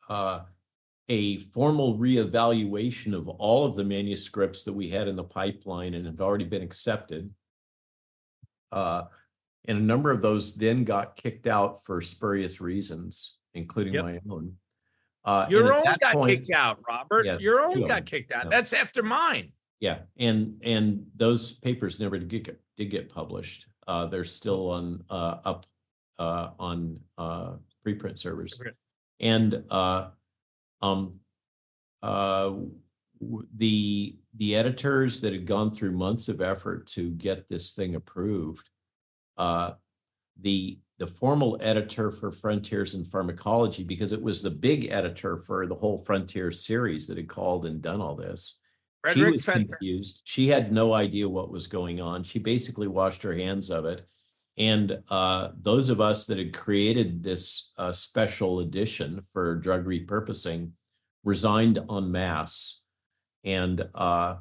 [0.09, 0.39] uh
[1.09, 6.05] a formal reevaluation of all of the manuscripts that we had in the pipeline and
[6.05, 7.29] had already been accepted.
[8.71, 9.03] Uh,
[9.67, 14.03] and a number of those then got kicked out for spurious reasons, including Yep.
[14.03, 14.57] my own.
[15.25, 17.25] Uh, Your own got point- kicked out, Robert.
[17.25, 18.49] Yeah, Your own got kicked out.
[18.49, 19.51] That's after mine.
[19.79, 23.67] Yeah, and and those papers never did get did get published.
[23.85, 25.65] Uh, they're still on uh, up
[26.17, 28.71] uh, on uh, preprint servers, Okay.
[29.19, 30.09] and uh,
[30.81, 31.19] um,
[32.01, 32.53] uh,
[33.55, 38.69] the the editors that had gone through months of effort to get this thing approved,
[39.37, 39.71] uh,
[40.39, 45.67] the the formal editor for Frontiers in Pharmacology, because it was the big editor for
[45.67, 48.59] the whole Frontier series that had called and done all this.
[49.01, 49.77] Frederick she was Fenter.
[49.77, 50.21] confused.
[50.23, 52.23] She had no idea what was going on.
[52.23, 54.07] She basically washed her hands of it.
[54.57, 60.71] And uh, those of us that had created this uh, special edition for drug repurposing
[61.23, 62.81] resigned en masse.
[63.43, 64.37] And uh,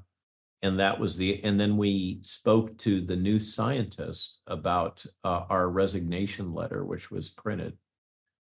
[0.62, 5.68] and that was the and then we spoke to the new scientist about uh, our
[5.68, 7.76] resignation letter, which was printed.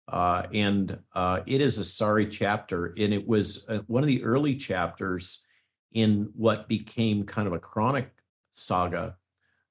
[0.07, 4.22] Uh, and uh, it is a sorry chapter, and it was uh, one of the
[4.22, 5.46] early chapters
[5.92, 8.11] in what became kind of a chronic
[8.50, 9.16] saga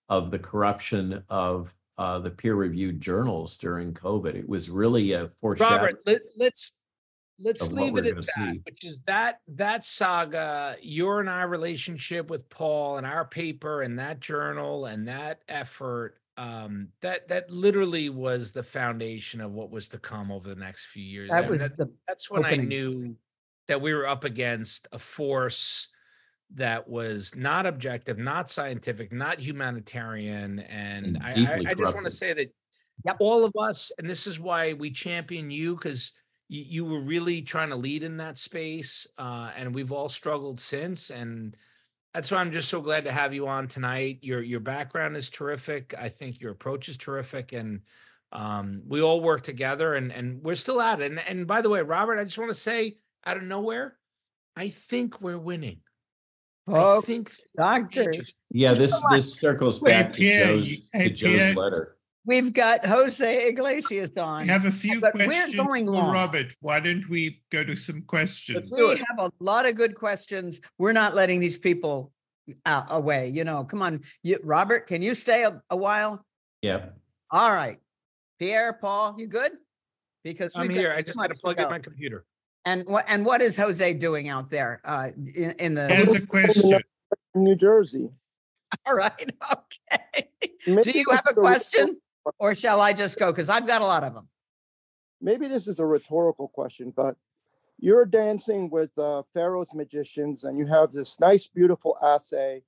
[0.09, 4.33] of the corruption of uh, the peer-reviewed journals during COVID.
[4.33, 5.81] It was really a foreshadowing.
[5.81, 6.79] Robert, let, let's
[7.39, 8.61] let's leave it at that, see.
[8.63, 13.99] which is that that saga, your and our relationship with Paul and our paper and
[13.99, 16.17] that journal and that effort.
[16.35, 20.87] Um, that that literally was the foundation of what was to come over the next
[20.87, 21.29] few years.
[21.29, 22.61] That was that, the that's when opening.
[22.61, 23.15] I knew
[23.67, 25.89] that we were up against a force
[26.55, 30.59] that was not objective, not scientific, not humanitarian.
[30.59, 32.53] And, and I, I, I, just want to say that
[33.05, 33.17] yep.
[33.19, 36.11] all of us, and this is why we champion you because
[36.53, 39.07] you, you, were really trying to lead in that space.
[39.17, 41.09] Uh, and we've all struggled since.
[41.09, 41.57] And
[42.13, 44.19] that's why I'm just so glad to have you on tonight.
[44.21, 45.95] Your your background is terrific.
[45.97, 47.53] I think your approach is terrific.
[47.53, 47.81] And
[48.31, 51.11] um, we all work together and, and we're still at it.
[51.11, 53.97] And, and by the way, Robert, I just want to say out of nowhere,
[54.55, 55.79] I think we're winning.
[56.67, 58.35] Oh, I think doctors.
[58.51, 61.97] Yeah, this this circles back to Joe's, to Joe's letter.
[62.25, 64.43] We've got Jose Iglesias on.
[64.43, 66.13] We have a few but questions we're going for long.
[66.13, 66.53] Robert.
[66.61, 68.71] Why don't we go to some questions?
[68.71, 70.61] we have a lot of good questions.
[70.77, 72.13] We're not letting these people
[72.65, 73.29] uh, away.
[73.29, 74.87] You know, come on, you, Robert.
[74.87, 76.25] Can you stay a, a while?
[76.61, 76.89] Yeah.
[77.29, 77.79] All right,
[78.39, 79.51] Pierre, Paul, you good?
[80.23, 80.93] Because I'm here.
[80.93, 82.25] I just got to plug in my computer.
[82.65, 85.91] And what and what is Jose doing out there uh, in, in the?
[85.91, 86.79] As a question.
[87.35, 88.09] New Jersey.
[88.87, 89.31] All right.
[89.93, 90.29] Okay.
[90.65, 91.97] Maybe Do you have a question,
[92.39, 93.31] or shall I just go?
[93.31, 94.29] Because I've got a lot of them.
[95.21, 97.15] Maybe this is a rhetorical question, but
[97.79, 102.63] you're dancing with uh, Pharaoh's magicians, and you have this nice, beautiful assay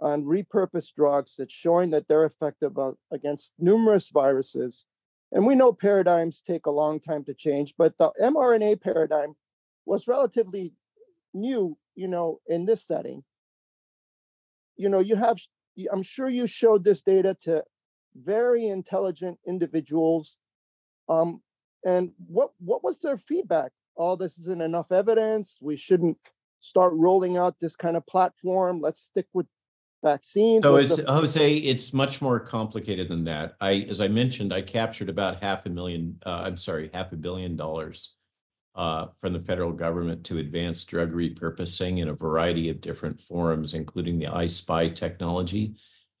[0.00, 2.76] on repurposed drugs that's showing that they're effective
[3.10, 4.84] against numerous viruses.
[5.32, 9.34] And we know paradigms take a long time to change, but the mRNA paradigm
[9.84, 10.72] was relatively
[11.34, 13.24] new, you know, in this setting.
[14.76, 15.38] You know, you have,
[15.92, 17.64] I'm sure you showed this data to
[18.16, 20.36] very intelligent individuals.
[21.08, 21.42] Um,
[21.84, 23.72] and what what was their feedback?
[23.96, 25.58] Oh, this isn't enough evidence.
[25.60, 26.18] We shouldn't
[26.60, 28.80] start rolling out this kind of platform.
[28.80, 29.46] Let's stick with
[30.02, 30.62] vaccines.
[30.62, 33.56] So it's the- Jose, it's much more complicated than that.
[33.60, 37.16] I, as I mentioned, I captured about half a million, uh, I'm sorry, half a
[37.16, 38.16] billion dollars
[38.74, 43.74] uh, from the federal government to advance drug repurposing in a variety of different forums,
[43.74, 45.74] including the I-SPY technology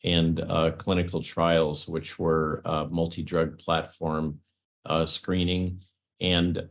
[0.04, 4.38] and uh, clinical trials, which were uh, multi-drug platform
[4.86, 5.82] uh, screening.
[6.20, 6.68] And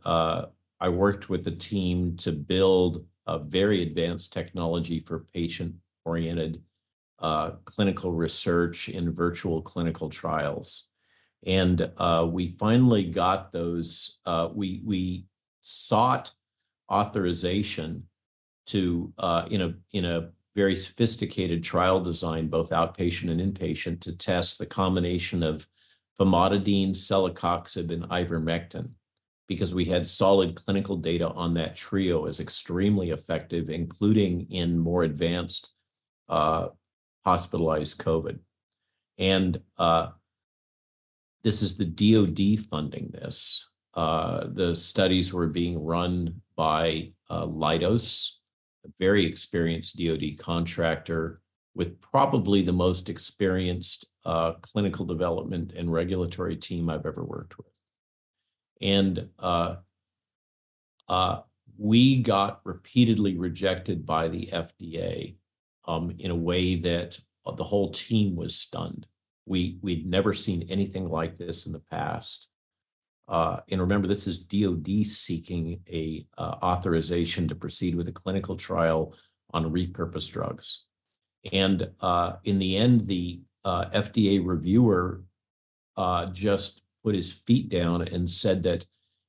[0.80, 6.61] I worked with the team to build a very advanced technology for patient-oriented
[7.19, 10.88] uh, clinical research in virtual clinical trials.
[11.45, 11.91] And
[12.32, 14.19] we finally got those,
[14.53, 15.25] we, we
[15.61, 16.32] sought
[16.91, 18.03] authorization
[18.67, 19.13] to,
[19.49, 24.66] in, a, in a very sophisticated trial design, both outpatient and inpatient, to test the
[24.66, 25.68] combination of
[26.20, 28.89] famotidine, celecoxib, and ivermectin
[29.47, 35.03] because we had solid clinical data on that trio as extremely effective, including in more
[35.03, 35.72] advanced
[36.28, 36.68] uh,
[37.24, 38.39] hospitalized COVID.
[39.18, 40.10] And uh,
[41.43, 43.70] this is the DoD funding this.
[43.93, 48.37] Uh, the studies were being run by uh, Leidos, a
[49.00, 51.42] very experienced DoD contractor
[51.76, 57.68] with probably the most experienced uh, clinical development and regulatory team I've ever worked with.
[58.82, 59.76] And uh,
[61.08, 61.42] uh,
[61.78, 65.36] we got repeatedly rejected by the FDA
[65.88, 69.08] um, in a way that uh, the whole team was stunned.
[69.46, 72.50] We we'd never seen anything like this in the past.
[73.28, 78.55] Uh, and remember, this is DoD seeking a uh, authorization to proceed with a clinical
[78.55, 79.13] trial
[79.51, 80.86] on repurposed drugs.
[81.51, 85.23] And uh, in the end, the FDA reviewer
[86.32, 88.86] just put his feet down and said that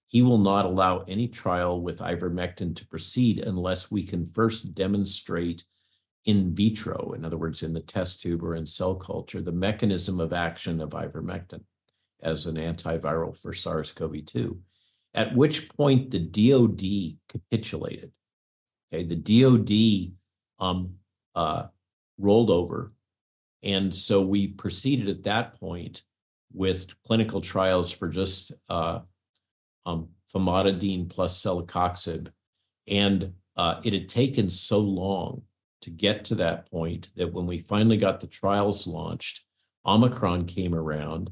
[0.08, 5.64] he will not allow any trial with ivermectin to proceed unless we can first demonstrate
[6.24, 10.18] in vitro, in other words, in the test tube or in cell culture, the mechanism
[10.18, 11.62] of action of ivermectin
[12.22, 14.58] as an antiviral for SARS-CoV-2,
[15.14, 18.12] at which point the DoD capitulated.
[18.92, 20.14] Okay, the DoD
[20.58, 20.94] um,
[21.34, 21.66] uh,
[22.18, 22.92] rolled over.
[23.62, 26.02] And so we proceeded at that point
[26.52, 29.00] with clinical trials for just uh,
[29.84, 32.28] um, famotidine plus celecoxib.
[32.86, 35.42] And uh, it had taken so long
[35.82, 39.42] to get to that point that when we finally got the trials launched,
[39.84, 41.30] Omicron came around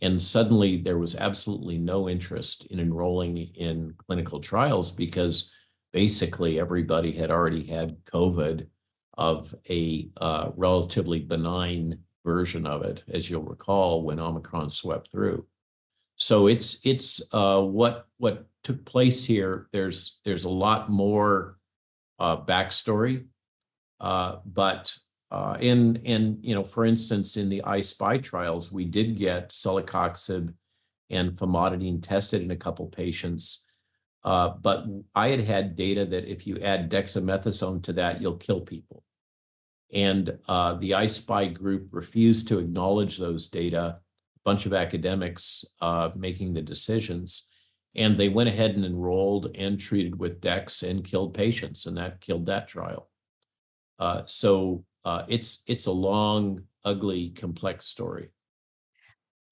[0.00, 5.52] and suddenly there was absolutely no interest in enrolling in clinical trials because
[5.92, 8.66] basically everybody had already had COVID
[9.16, 15.46] of a uh, relatively benign version of it, as you'll recall, when Omicron swept through.
[16.16, 19.68] So it's it's uh, what what took place here.
[19.72, 21.58] There's there's a lot more
[22.18, 23.26] uh, backstory
[24.00, 24.94] uh, but
[25.30, 30.54] uh, in in you know, for instance, in the I-SPY trials, we did get celecoxib
[31.10, 33.66] and famotidine tested in a couple patients.
[34.24, 38.60] Uh, but I had had data that if you add dexamethasone to that, you'll kill
[38.60, 39.04] people.
[39.92, 44.00] And uh, the I-SPY group refused to acknowledge those data, a
[44.44, 47.48] bunch of academics uh, making the decisions.
[47.94, 52.20] And they went ahead and enrolled and treated with Dex and killed patients, and that
[52.20, 53.08] killed that trial.
[53.98, 58.30] Uh, so uh, it's it's a long, ugly, complex story.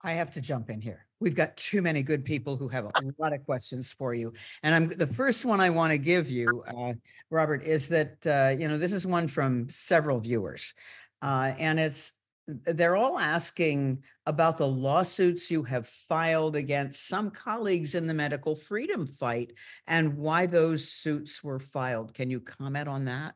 [0.04, 1.06] I have to jump in here.
[1.18, 4.74] We've got too many good people who have a lot of questions for you, and
[4.74, 6.92] I'm the first one I want to give you, uh,
[7.30, 10.74] Robert, is that uh, you know this is one from several viewers,
[11.22, 12.12] uh, and it's
[12.46, 18.54] they're all asking about the lawsuits you have filed against some colleagues in the medical
[18.54, 19.52] freedom fight
[19.86, 22.14] and why those suits were filed.
[22.14, 23.34] Can you comment on that?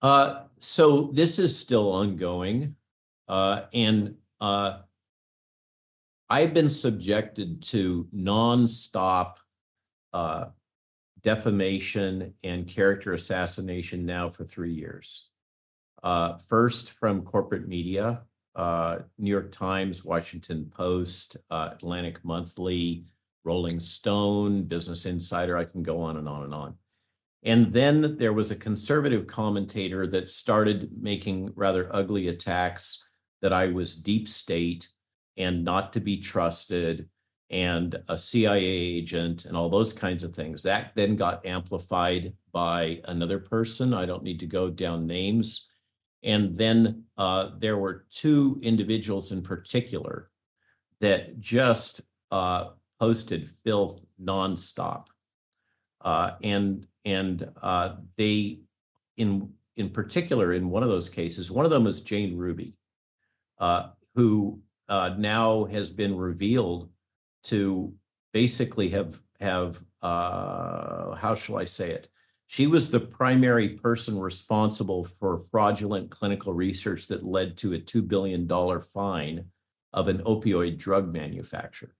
[0.00, 2.76] Uh, so this is still ongoing,
[3.26, 4.78] uh, and uh,
[6.30, 9.36] I've been subjected to nonstop
[10.12, 10.46] uh,
[11.22, 15.30] defamation and character assassination now for three years.
[16.02, 18.22] Uh, first from corporate media,
[18.54, 23.04] uh, New York Times, Washington Post, uh, Atlantic Monthly,
[23.44, 25.56] Rolling Stone, Business Insider.
[25.56, 26.74] I can go on and on and on.
[27.42, 33.08] And then there was a conservative commentator that started making rather ugly attacks
[33.42, 34.88] that I was deep state
[35.36, 37.08] and not to be trusted
[37.50, 40.62] and a CIA agent and all those kinds of things.
[40.64, 43.94] That then got amplified by another person.
[43.94, 45.70] I don't need to go down names.
[46.22, 50.30] And then uh, there were two individuals in particular
[51.00, 55.06] that just uh, posted filth nonstop.
[56.00, 58.60] Uh, and and uh, they,
[59.16, 62.74] in in particular, in one of those cases, one of them was Jane Ruby,
[63.58, 66.90] uh, who uh, now has been revealed
[67.44, 67.94] to
[68.32, 72.08] basically have have uh, how shall I say it?
[72.46, 78.02] She was the primary person responsible for fraudulent clinical research that led to a two
[78.02, 79.46] billion dollar fine
[79.92, 81.94] of an opioid drug manufacturer.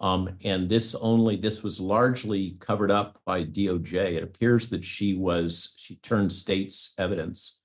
[0.00, 4.14] Um, and this only this was largely covered up by DOJ.
[4.14, 7.58] It appears that she was she turned state's evidence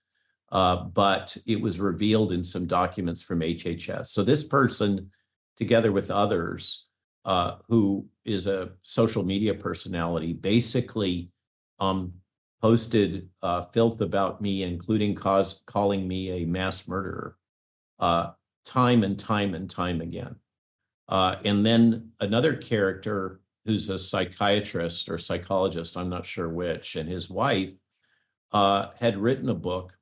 [0.54, 4.06] uh, but it was revealed in some documents from HHS.
[4.06, 5.10] So this person,
[5.58, 6.90] together with others,
[7.26, 11.32] uh, who is a social media personality, basically
[11.80, 12.14] um,
[12.62, 17.36] posted uh, filth about me, including cause, calling me a mass murderer,
[18.00, 18.28] uh,
[18.64, 20.36] time and time and time again.
[21.10, 27.10] Uh, and then another character who's a psychiatrist or psychologist, I'm not sure which, and
[27.10, 27.72] his wife
[28.52, 29.98] uh, had written a book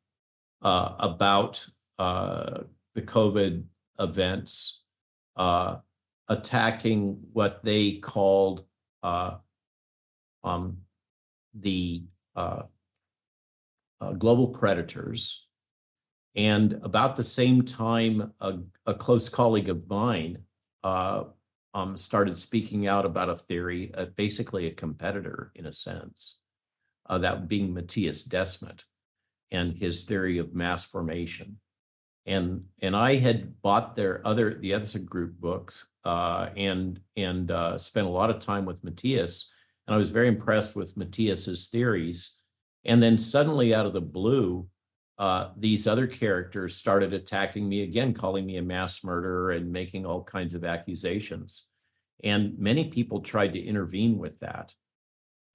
[0.61, 2.61] uh, about uh,
[2.95, 3.63] the COVID
[3.99, 4.85] events,
[5.35, 5.77] uh,
[6.27, 8.65] attacking what they called
[9.03, 10.77] um,
[11.53, 12.03] the
[14.17, 15.47] global predators.
[16.35, 20.43] And about the same time, a, a close colleague of mine
[20.83, 26.41] um, started speaking out about a theory, basically a competitor in a sense,
[27.09, 28.83] that being Matthias Desmet
[29.51, 31.59] and his theory of mass formation.
[32.25, 37.77] And and I had bought their other the other group books uh, and and uh,
[37.77, 39.51] spent a lot of time with Matthias
[39.91, 42.39] and I was very impressed with Matthias's theories.
[42.85, 44.67] And then suddenly, out of the blue,
[45.17, 50.05] uh, these other characters started attacking me again, calling me a mass murderer and making
[50.05, 51.67] all kinds of accusations.
[52.23, 54.73] And many people tried to intervene with that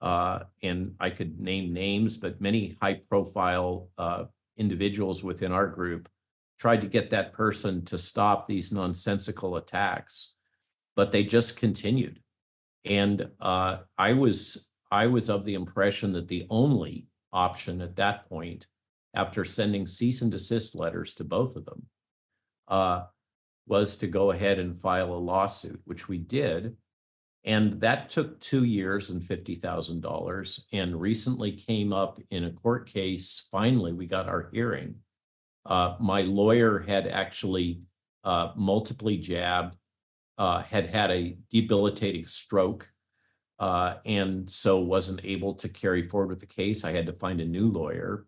[0.01, 6.09] uh, and I could name names, but many high profile uh, individuals within our group
[6.59, 10.35] tried to get that person to stop these nonsensical attacks,
[10.95, 12.19] but they just continued.
[12.85, 18.29] And uh, I was I was of the impression that the only option at that
[18.29, 18.67] point,
[19.17, 21.87] after sending cease and desist letters to both of them,
[22.67, 23.01] uh,
[23.65, 26.77] was to go ahead and file a lawsuit, which we did.
[27.43, 33.47] And that took two years and $50,000 and recently came up in a court case.
[33.51, 34.95] Finally, we got our hearing.
[35.65, 37.81] Uh, my lawyer had actually
[38.23, 39.77] uh, multiply jabbed,
[40.37, 42.91] uh, had had a debilitating stroke,
[43.59, 46.85] uh, and so wasn't able to carry forward with the case.
[46.85, 48.27] I had to find a new lawyer.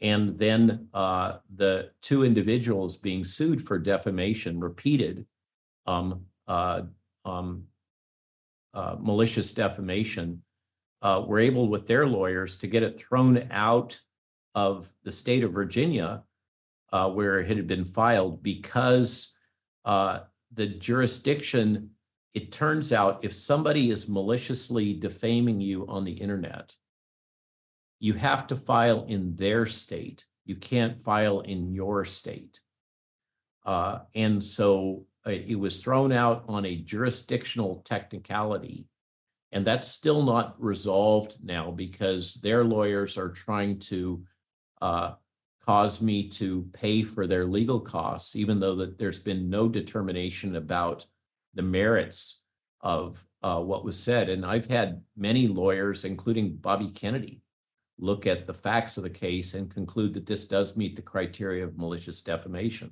[0.00, 5.26] And then uh, the two individuals being sued for defamation repeated
[5.86, 6.82] um, uh,
[7.24, 7.64] um,
[8.74, 10.42] uh, malicious defamation
[11.02, 14.00] uh, were able with their lawyers to get it thrown out
[14.54, 16.22] of the state of Virginia
[16.92, 19.36] uh, where it had been filed because
[19.84, 20.20] uh,
[20.52, 21.90] the jurisdiction,
[22.34, 26.76] it turns out if somebody is maliciously defaming you on the internet,
[28.02, 32.60] you have to file in their state you can't file in your state.
[33.64, 38.86] Uh, and so uh, it was thrown out on a jurisdictional technicality.
[39.52, 44.24] And that's still not resolved now because their lawyers are trying to
[44.80, 45.12] uh,
[45.64, 50.56] cause me to pay for their legal costs, even though that there's been no determination
[50.56, 51.06] about
[51.54, 52.42] the merits
[52.80, 54.28] of uh, what was said.
[54.28, 57.41] And I've had many lawyers, including Bobby Kennedy,
[58.02, 61.62] look at the facts of the case and conclude that this does meet the criteria
[61.62, 62.90] of malicious defamation.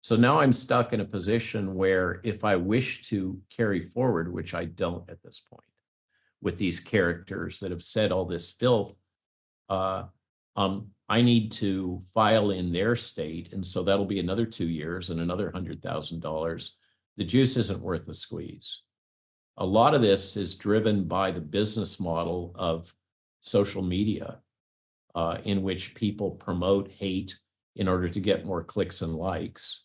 [0.00, 4.54] So now I'm stuck in a position where if I wish to carry forward, which
[4.54, 5.62] I don't at this point,
[6.40, 8.96] with these characters that have said all this filth,
[9.68, 10.04] uh,
[10.56, 13.52] um, I need to file in their state.
[13.52, 16.70] And so that'll be another two years and another $100,000.
[17.18, 18.82] The juice isn't worth the squeeze.
[19.58, 22.94] A lot of this is driven by the business model of
[23.44, 24.38] social media,
[25.14, 27.38] uh, in which people promote hate
[27.76, 29.84] in order to get more clicks and likes.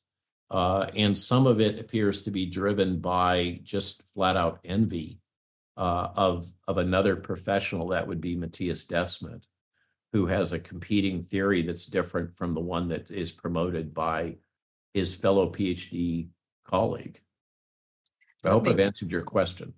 [0.50, 5.20] Uh, and some of it appears to be driven by just flat out envy
[5.78, 9.44] uh, of, of another professional, that would be Matthias Desmet,
[10.14, 14.38] who has a competing theory that's different from the one that is promoted by
[14.94, 16.30] his fellow PhD
[16.66, 17.22] colleague.
[18.44, 19.74] I hope I've answered your question.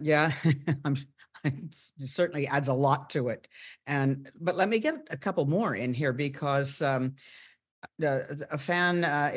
[0.00, 0.32] Yeah,
[0.84, 0.96] I'm
[1.44, 1.54] it
[2.00, 3.48] certainly adds a lot to it.
[3.86, 7.14] And but let me get a couple more in here because um,
[7.98, 9.30] the, a fan, uh,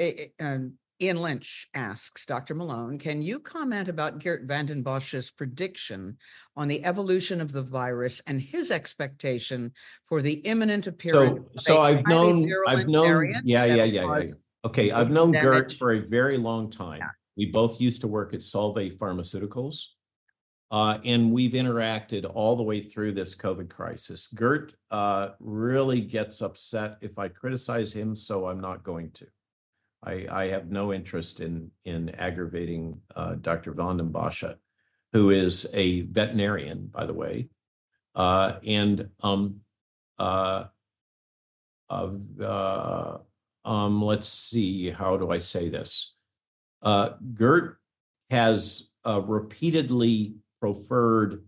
[0.43, 0.57] uh,
[1.01, 2.55] Ian Lynch asks Dr.
[2.55, 6.17] Malone, can you comment about Geert Vanden Bossche's prediction
[6.55, 9.73] on the evolution of the virus and his expectation
[10.05, 11.41] for the imminent appearance?
[11.57, 14.23] So, so I've known, I've known, yeah, yeah, yeah, yeah.
[14.63, 16.99] Okay, I've known Geert for a very long time.
[16.99, 17.09] Yeah.
[17.37, 19.89] We both used to work at Solvay Pharmaceuticals.
[20.71, 24.27] Uh, and we've interacted all the way through this COVID crisis.
[24.27, 29.27] Geert uh, really gets upset if I criticize him, so I'm not going to.
[30.03, 33.73] I, have no interest in in aggravating uh, Dr.
[33.73, 34.55] Vanden Bossche,
[35.13, 37.49] who is a veterinarian, by the way,
[38.13, 39.61] uh, and um,
[40.19, 40.65] uh,
[41.89, 43.17] uh,
[43.65, 46.15] um, let's see, how do I say this?
[46.83, 47.79] Geert
[48.29, 50.35] has repeatedly
[50.73, 51.43] preferred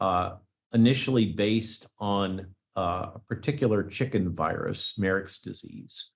[0.00, 0.36] uh,
[0.72, 6.12] initially based on uh, a particular chicken virus, Marek's disease,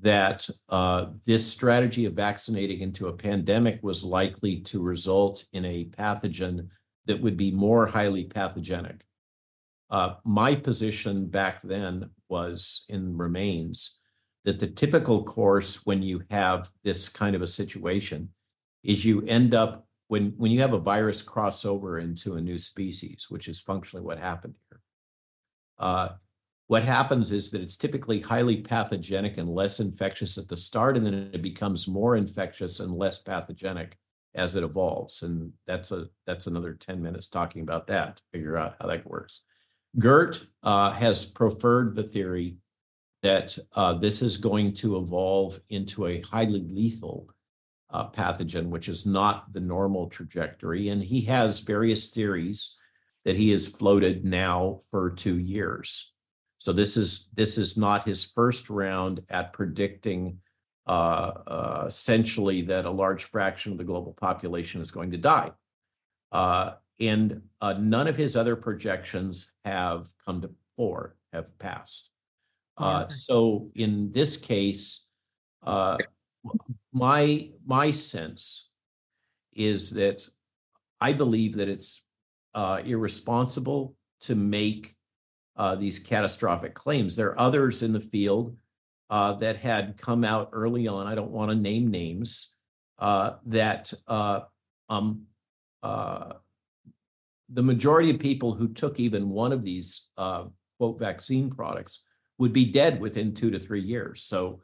[0.00, 5.86] that uh, this strategy of vaccinating into a pandemic was likely to result in a
[5.86, 6.68] pathogen
[7.06, 9.04] that would be more highly pathogenic.
[9.90, 13.98] Uh, my position back then was and remains
[14.44, 18.28] that the typical course when you have this kind of a situation
[18.84, 22.58] is you end up when when you have a virus cross over into a new
[22.58, 24.80] species, which is functionally what happened here,
[25.78, 26.08] uh,
[26.66, 31.06] what happens is that it's typically highly pathogenic and less infectious at the start, and
[31.06, 33.96] then it becomes more infectious and less pathogenic
[34.34, 35.22] as it evolves.
[35.22, 39.08] And that's a that's another 10 minutes talking about that to figure out how that
[39.08, 39.42] works.
[39.98, 42.56] Geert uh, has preferred the theory
[43.22, 47.28] that uh, this is going to evolve into a highly lethal
[47.90, 50.88] uh, pathogen, which is not the normal trajectory.
[50.88, 52.76] And he has various theories
[53.24, 56.12] that he has floated now for two years.
[56.58, 60.40] So this is this is not his first round at predicting
[60.86, 65.52] uh, uh, essentially that a large fraction of the global population is going to die.
[66.32, 72.10] Uh, and uh, none of his other projections have come to fore, have passed.
[72.76, 75.08] Uh, so in this case,
[75.64, 75.98] uh,
[76.92, 78.70] my my sense
[79.52, 80.28] is that
[81.00, 82.06] I believe that it's
[82.54, 84.96] uh, irresponsible to make
[85.56, 87.16] uh, these catastrophic claims.
[87.16, 88.56] There are others in the field
[89.10, 91.06] uh, that had come out early on.
[91.06, 92.56] I don't want to name names
[92.98, 94.40] uh, that uh,
[94.88, 95.22] um,
[95.82, 96.34] uh,
[97.48, 102.04] the majority of people who took even one of these quote vaccine products
[102.38, 104.22] would be dead within two to three years.
[104.22, 104.60] So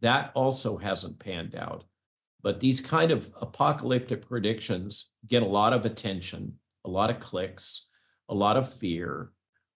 [0.00, 1.84] that also hasn't panned out.
[2.42, 6.54] But these kind of apocalyptic predictions get a lot of attention,
[6.84, 7.88] a lot of clicks,
[8.28, 9.32] a lot of fear,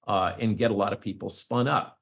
[0.07, 1.99] uh, and get a lot of people spun up.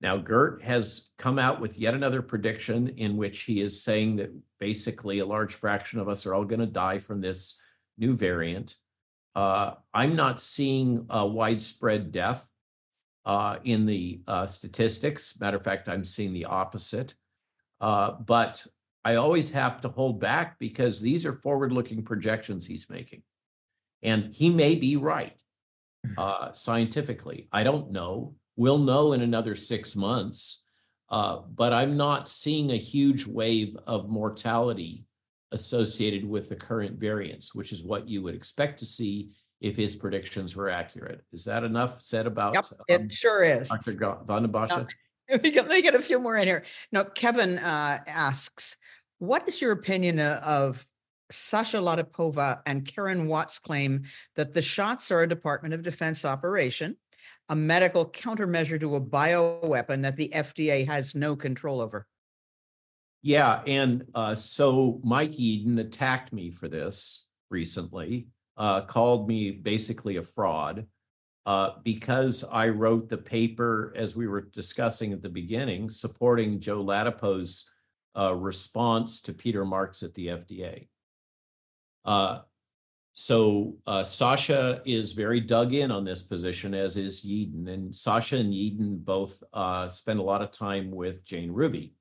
[0.00, 4.30] Now, Geert has come out with yet another prediction in which he is saying that
[4.58, 7.60] basically a large fraction of us are all going to die from this
[7.96, 8.74] new variant.
[9.36, 12.50] Uh, I'm not seeing a widespread death
[13.24, 15.38] uh, in the uh, statistics.
[15.40, 17.14] Matter of fact, I'm seeing the opposite.
[17.82, 18.64] Uh, but
[19.04, 23.22] I always have to hold back because these are forward looking projections he's making.
[24.02, 25.38] And he may be right
[26.06, 26.12] hmm.
[26.16, 27.48] uh, scientifically.
[27.52, 28.36] I don't know.
[28.56, 30.64] we'll know in another six months.
[31.10, 35.04] Uh, but I'm not seeing a huge wave of mortality
[35.50, 39.30] associated with the current variants, which is what you would expect to see
[39.60, 41.22] if his predictions were accurate.
[41.30, 42.54] Is that enough said about?
[42.54, 43.68] Yep, um, it sure is.
[43.68, 43.92] Dr.
[44.24, 44.88] Van den Bossche?
[45.42, 46.64] We let me get a few more in here.
[46.90, 48.76] Now, Kevin uh, asks,
[49.18, 50.84] what is your opinion of
[51.30, 54.02] Sasha Latypova and Karen Watt's claim
[54.36, 56.96] that the shots are a Department of Defense operation,
[57.48, 62.06] a medical countermeasure to a bioweapon that the FDA has no control over?
[63.22, 68.26] Yeah, and uh, so Mike Yeadon attacked me for this recently,
[68.56, 70.86] uh, called me basically a fraud
[71.44, 76.82] uh, because I wrote the paper, as we were discussing at the beginning, supporting Joe
[76.82, 77.70] Latipo's
[78.16, 80.88] uh, response to Peter Marks at the FDA.
[82.04, 82.40] Uh,
[83.14, 88.36] so uh, Sasha is very dug in on this position, as is Yeadon, and Sasha
[88.36, 91.94] and Yeadon both uh, spend a lot of time with Jane Ruby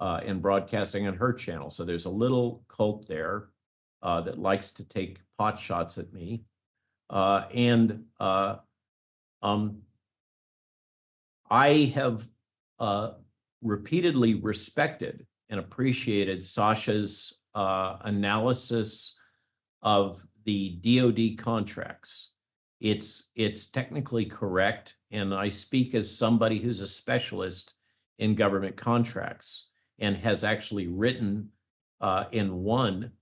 [0.00, 1.68] uh, and broadcasting on her channel.
[1.68, 3.48] So there's a little cult there
[4.02, 6.44] uh, that likes to take pot shots at me.
[7.10, 8.56] Uh, and uh,
[9.42, 9.82] um,
[11.50, 12.26] I have
[12.78, 13.10] uh,
[13.60, 19.18] repeatedly respected and appreciated Sasha's uh, analysis
[19.82, 22.32] of the DoD contracts.
[22.80, 27.74] It's it's technically correct, and I speak as somebody who's a specialist
[28.18, 31.50] in government contracts and has actually written
[32.00, 33.12] uh, and won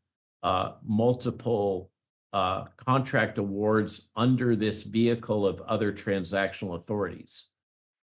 [0.42, 1.89] uh, multiple
[2.32, 7.50] uh, contract awards under this vehicle of other transactional authorities.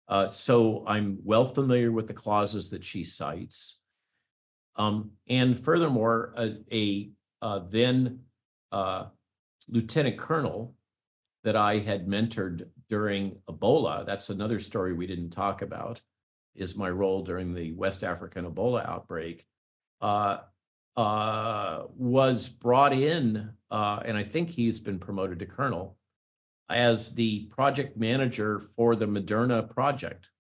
[0.09, 3.81] Uh, so I'm well familiar with the clauses that she cites.
[4.77, 8.21] Um, and furthermore, a, a uh, then
[8.71, 9.07] uh,
[9.69, 10.75] lieutenant colonel
[11.45, 16.01] that I had mentored during Ebola, that's another story we didn't talk about,
[16.55, 19.47] is my role during the West African Ebola outbreak,
[20.01, 20.39] uh,
[20.97, 25.97] uh, was brought in, uh, and I think he's been promoted to colonel,
[26.69, 30.31] as the project manager for the Moderna project.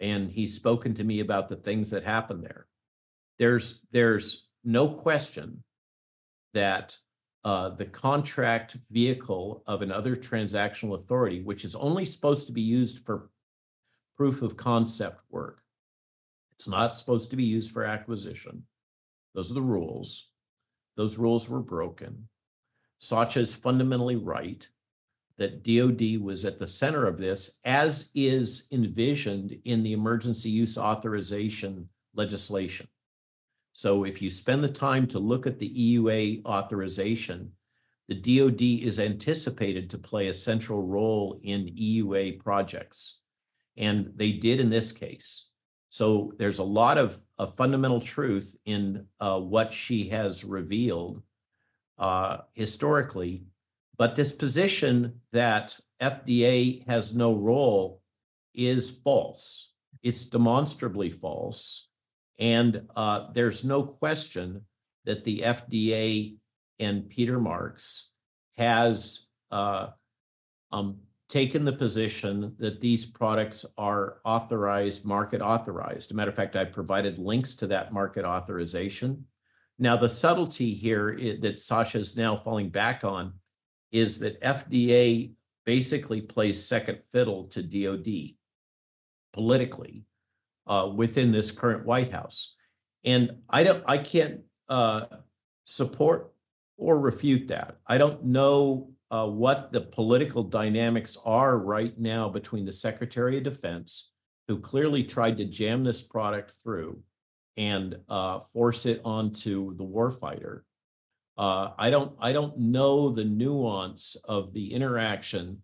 [0.00, 2.66] And he's spoken to me about the things that happened there.
[3.38, 5.62] There's, there's no question
[6.54, 6.96] that
[7.44, 13.04] uh, the contract vehicle of another transactional authority, which is only supposed to be used
[13.04, 13.30] for
[14.16, 15.62] proof of concept work.
[16.52, 18.64] It's not supposed to be used for acquisition.
[19.34, 20.30] Those are the rules.
[20.96, 22.28] Those rules were broken.
[22.98, 24.68] Sasha is fundamentally right
[25.38, 30.76] that DoD was at the center of this, as is envisioned in the emergency use
[30.76, 32.88] authorization legislation.
[33.72, 37.52] So if you spend the time to look at the EUA authorization,
[38.08, 43.20] the DoD is anticipated to play a central role in EUA projects.
[43.76, 45.49] And they did in this case.
[45.90, 51.22] So there's a lot of, of fundamental truth in uh, what she has revealed
[51.98, 53.44] uh, historically.
[53.98, 58.00] But this position that FDA has no role
[58.54, 59.74] is false.
[60.02, 61.88] It's demonstrably false.
[62.38, 64.62] And uh, there's no question
[65.04, 66.36] that the FDA
[66.78, 68.12] and Peter Marks
[68.56, 69.88] has uh,
[70.70, 71.00] um,
[71.30, 76.08] taken the position that these products are authorized, market authorized.
[76.08, 79.26] As a matter of fact, I provided links to that market authorization.
[79.78, 83.34] Now, the subtlety here that Sasha is now falling back on
[83.92, 85.32] is that FDA
[85.64, 88.34] basically plays second fiddle to DOD
[89.32, 90.04] politically
[90.66, 92.56] uh, within this current White House.
[93.04, 95.06] And I don't, I can't uh,
[95.62, 96.32] support
[96.76, 97.76] or refute that.
[97.86, 103.42] I don't know uh, what the political dynamics are right now between the Secretary of
[103.42, 104.12] Defense,
[104.46, 107.02] who clearly tried to jam this product through
[107.56, 110.62] and uh, force it onto the warfighter.
[111.36, 115.62] Uh, I don't, I don't know the nuance of the interaction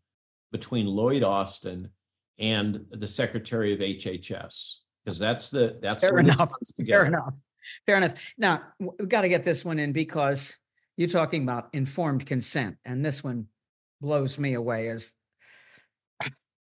[0.50, 1.90] between Lloyd Austin
[2.38, 6.50] and the Secretary of HHS, because that's the, that's Fair enough.
[6.86, 7.38] Fair enough.
[7.86, 8.12] Fair enough.
[8.38, 10.56] Now, we've got to get this one in because
[10.96, 13.46] you're talking about informed consent, and this one
[14.00, 15.14] blows me away as,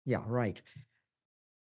[0.05, 0.61] yeah, right.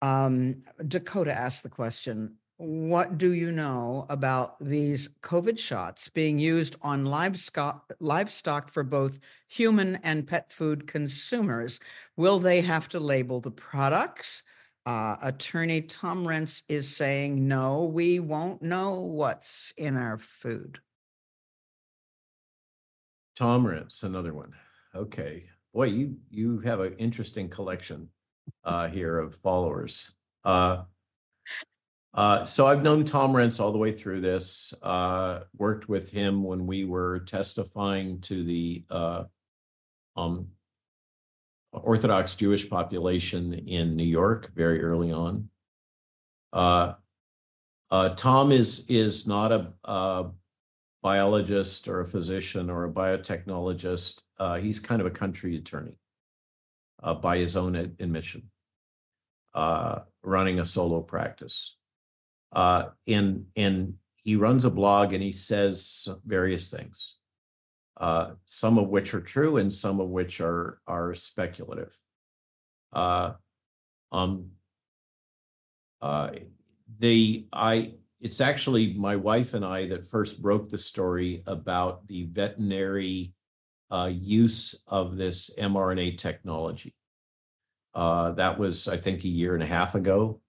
[0.01, 6.77] Um, Dakota asked the question, what do you know about these COVID shots being used
[6.83, 9.19] on livestock, livestock for both
[9.49, 11.81] human and pet food consumers?
[12.17, 14.45] Will they have to label the products?
[14.87, 20.81] Uh, Attorney Tom Renz is saying, no, we won't know what's in our food.
[23.37, 24.53] Tom Ritz, another one.
[24.95, 25.47] Okay.
[25.73, 28.09] Boy, you, you have an interesting collection.
[28.65, 30.15] uh, here of followers.
[30.45, 30.85] Uh,
[32.15, 34.75] uh, so I've known Tom Renz all the way through this.
[34.83, 39.25] Uh, worked with him when we were testifying to the uh,
[40.17, 40.49] um,
[41.73, 45.49] Orthodox Jewish population in New York very early on.
[46.53, 46.95] Uh,
[47.91, 50.31] uh, Tom is is not a, a,
[51.03, 54.23] biologist or a physician or a biotechnologist.
[54.39, 55.97] Uh, he's kind of a country attorney
[57.03, 58.51] uh, by his own admission,
[59.55, 61.77] uh, running a solo practice.
[62.53, 67.19] Uh, and and he runs a blog and he says various things,
[67.97, 71.99] uh, some of which are true and some of which are are speculative.
[72.93, 73.33] Uh,
[74.13, 74.51] um,
[76.99, 82.25] the I it's actually my wife and I that first broke the story about the
[82.25, 83.33] veterinary
[83.91, 86.95] uh, use of this mRNA technology.
[87.95, 90.41] Uh, that was, I think, a year and a half ago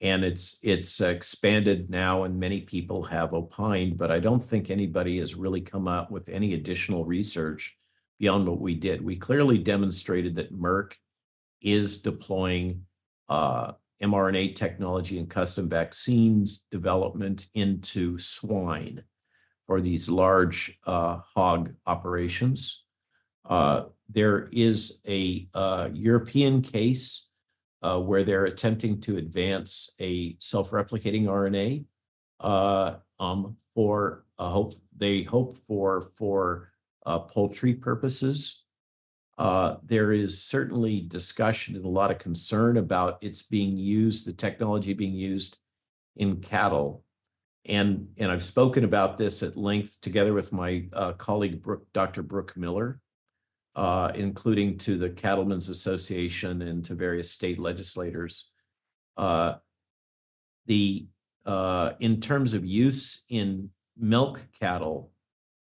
[0.00, 5.18] and it's it's expanded now and many people have opined but i don't think anybody
[5.18, 7.76] has really come up with any additional research
[8.18, 10.92] beyond what we did we clearly demonstrated that merck
[11.62, 12.84] is deploying
[13.28, 13.72] uh,
[14.02, 19.02] mrna technology and custom vaccines development into swine
[19.66, 22.84] for these large uh, hog operations
[23.48, 27.28] uh, there is a uh, european case
[27.98, 31.84] where they're attempting to advance a self-replicating RNA
[33.20, 36.72] um, for hope they hope for for
[37.06, 38.64] poultry purposes.
[39.38, 44.32] Uh, there is certainly discussion and a lot of concern about its being used, the
[44.32, 45.58] technology being used
[46.16, 47.02] in cattle.
[47.66, 52.22] And, and I've spoken about this at length together with my uh, colleague, Brooke, Dr.
[52.22, 53.00] Brooke Miller
[53.76, 58.50] uh, including to the Cattlemen's Association and to various state legislators.
[59.16, 59.54] Uh,
[60.64, 61.06] the
[61.44, 65.12] uh, in terms of use in milk cattle,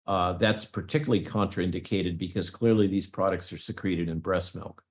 [0.07, 4.83] uh, that's particularly contraindicated because clearly these products are secreted in breast milk.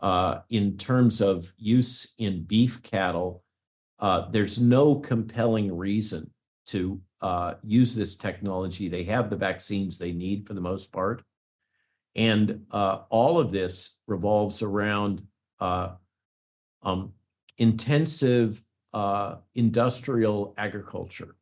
[0.00, 3.42] Uh, in terms of use in beef cattle,
[3.98, 6.30] uh, there's no compelling reason
[6.66, 7.00] to
[7.64, 8.88] use this technology.
[8.88, 11.24] They have the vaccines they need for the most part.
[12.18, 15.22] And uh, all of this revolves around
[15.60, 15.90] uh,
[16.82, 17.12] um,
[17.58, 21.36] intensive uh, industrial agriculture.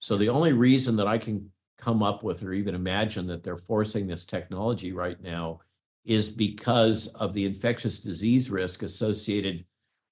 [0.00, 1.52] So the only reason that I can
[1.82, 5.60] come up with or even imagine that they're forcing this technology right now
[6.04, 9.64] is because of the infectious disease risk associated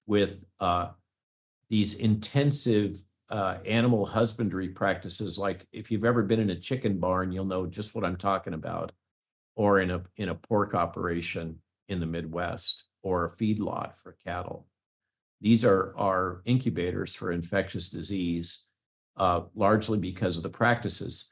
[0.05, 0.89] with uh,
[1.69, 5.39] these intensive uh, animal husbandry practices.
[5.39, 8.53] Like if you've ever been in a chicken barn, you'll know just what I'm talking
[8.53, 8.91] about
[9.55, 14.67] or in a in a pork operation in the Midwest or a feedlot for cattle.
[15.39, 18.67] These are are incubators for infectious disease,
[19.15, 21.31] uh, largely because of the practices.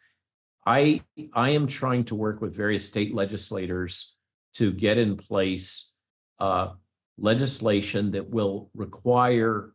[0.69, 1.01] I
[1.33, 4.15] I am trying to work with various state legislators
[4.53, 5.93] to get in place
[6.37, 6.73] uh,
[7.17, 9.73] legislation that will require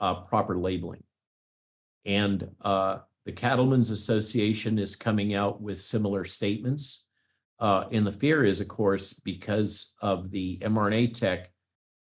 [0.00, 1.02] uh, proper labeling,
[2.04, 7.08] and uh, the Cattlemen's Association is coming out with similar statements.
[7.58, 11.50] Uh, and the fear is, of course, because of the mRNA tech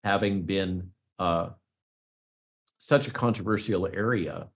[0.04, 1.50] having been uh,
[2.78, 4.50] such a controversial area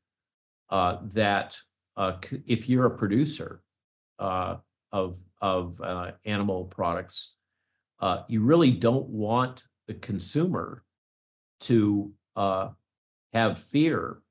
[0.70, 1.58] uh, that
[1.98, 2.14] uh,
[2.48, 3.62] if you're a producer
[4.20, 4.58] uh,
[4.92, 7.36] of of uh, animal products,
[8.28, 10.84] you really don't want the consumer
[11.62, 14.22] to have fear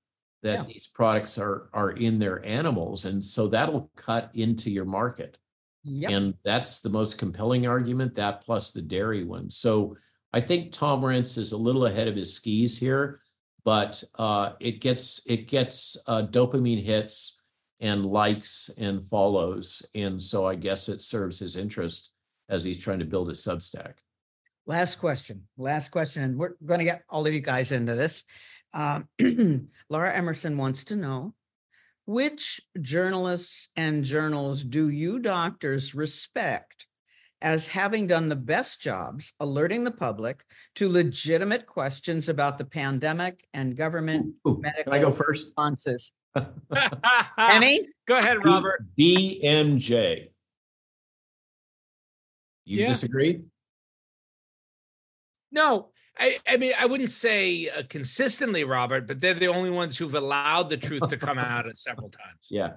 [0.42, 0.64] that yeah.
[0.64, 5.36] these products are are in their animals, and so that'll cut into your market.
[5.84, 6.10] Yep.
[6.10, 9.48] And that's the most compelling argument, that plus the dairy one.
[9.48, 9.96] So
[10.32, 13.20] I think Tom Renz is a little ahead of his skis here,
[13.64, 17.39] but uh, it gets it gets uh, dopamine hits
[17.80, 19.88] and likes and follows.
[19.94, 22.12] And so I guess it serves his interest
[22.48, 23.94] as he's trying to build his Substack.
[24.66, 25.48] Last question.
[25.56, 26.22] Last question.
[26.22, 28.24] And we're going to get all of you guys into this.
[28.74, 29.08] Um,
[29.88, 31.34] Laura Emerson wants to know
[32.06, 36.86] which journalists and journals do you doctors respect
[37.42, 40.44] as having done the best jobs alerting the public
[40.74, 44.60] to legitimate questions about the pandemic and government ooh, ooh.
[44.60, 45.46] medical Can I go first?
[45.46, 46.12] responses?
[47.38, 47.88] Any?
[48.06, 48.84] Go ahead, Robert.
[48.98, 50.28] BMJ.
[52.64, 52.86] You yeah.
[52.86, 53.42] disagree?
[55.52, 55.88] No,
[56.18, 60.14] I, I mean, I wouldn't say uh, consistently, Robert, but they're the only ones who've
[60.14, 62.38] allowed the truth to come out several times.
[62.50, 62.72] Yeah.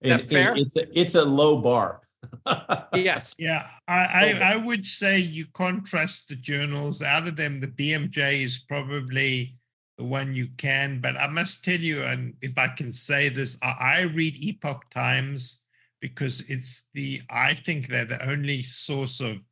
[0.00, 0.54] Is that fair?
[0.56, 2.02] it's, a, it's a low bar.
[2.94, 3.34] yes.
[3.38, 7.02] Yeah, I, I, I would say you contrast the journals.
[7.02, 9.57] Out of them, the BMJ is probably
[9.98, 11.00] the one you can.
[11.00, 14.88] But I must tell you, and if I can say this, I, I read Epoch
[14.90, 15.66] Times
[16.00, 19.42] because it's the I think they're the only source of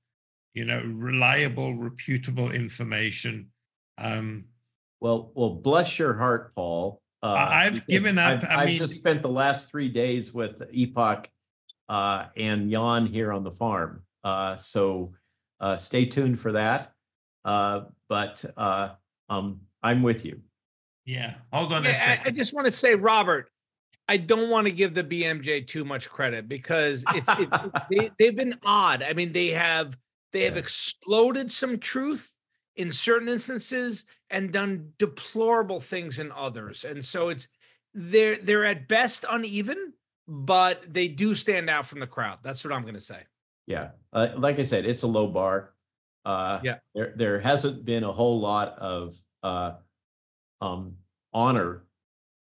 [0.54, 3.48] you know reliable, reputable information.
[3.98, 4.46] Um,
[5.00, 7.02] well, well, bless your heart, Paul.
[7.22, 8.42] Uh, I've given up.
[8.44, 11.28] I've, I have just spent the last three days with Epoch
[11.88, 14.02] uh, and Jan here on the farm.
[14.22, 15.12] Uh, so
[15.60, 16.92] uh, stay tuned for that.
[17.44, 18.90] Uh, but uh,
[19.28, 20.40] um, I'm with you.
[21.04, 21.34] Yeah.
[21.52, 22.26] Hold on yeah, a second.
[22.26, 23.50] I, I just want to say, Robert,
[24.08, 27.48] I don't want to give the BMJ too much credit because it's it,
[27.90, 29.02] they, they've been odd.
[29.02, 29.96] I mean, they have
[30.32, 30.60] they have yeah.
[30.60, 32.32] exploded some truth
[32.76, 36.84] in certain instances and done deplorable things in others.
[36.84, 37.48] And so it's
[37.94, 39.94] they're they're at best uneven,
[40.28, 42.38] but they do stand out from the crowd.
[42.42, 43.22] That's what I'm going to say.
[43.66, 45.72] Yeah, uh, like I said, it's a low bar.
[46.24, 49.72] Uh, yeah, there there hasn't been a whole lot of uh,
[50.60, 50.96] um,
[51.32, 51.84] honor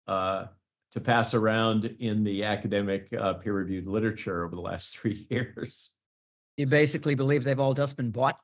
[0.06, 0.46] uh,
[0.92, 5.94] to pass around in the academic uh, peer reviewed literature over the last three years.
[6.56, 8.38] You basically believe they've all just been bought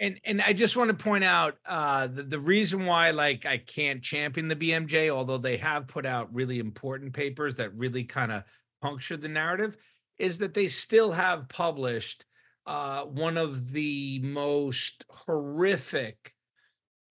[0.00, 3.58] and and I just want to point out uh, the the reason why like I
[3.58, 8.32] can't champion the BMJ, although they have put out really important papers that really kind
[8.32, 8.44] of
[8.80, 9.76] puncture the narrative,
[10.18, 12.24] is that they still have published
[12.66, 16.34] uh, one of the most horrific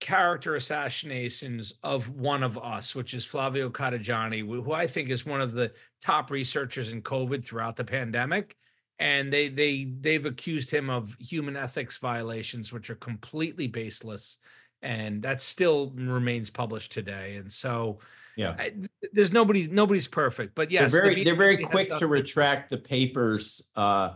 [0.00, 5.40] character assassinations of one of us, which is Flavio Cadegiani, who I think is one
[5.42, 5.72] of the
[6.02, 8.56] top researchers in COVID throughout the pandemic.
[8.98, 14.38] And they they they've accused him of human ethics violations which are completely baseless.
[14.82, 17.36] And that still remains published today.
[17.36, 18.00] And so
[18.36, 18.56] yeah.
[18.58, 18.72] I,
[19.12, 22.78] there's nobody nobody's perfect but yes they're very, the they're very quick to retract the
[22.78, 24.10] papers uh,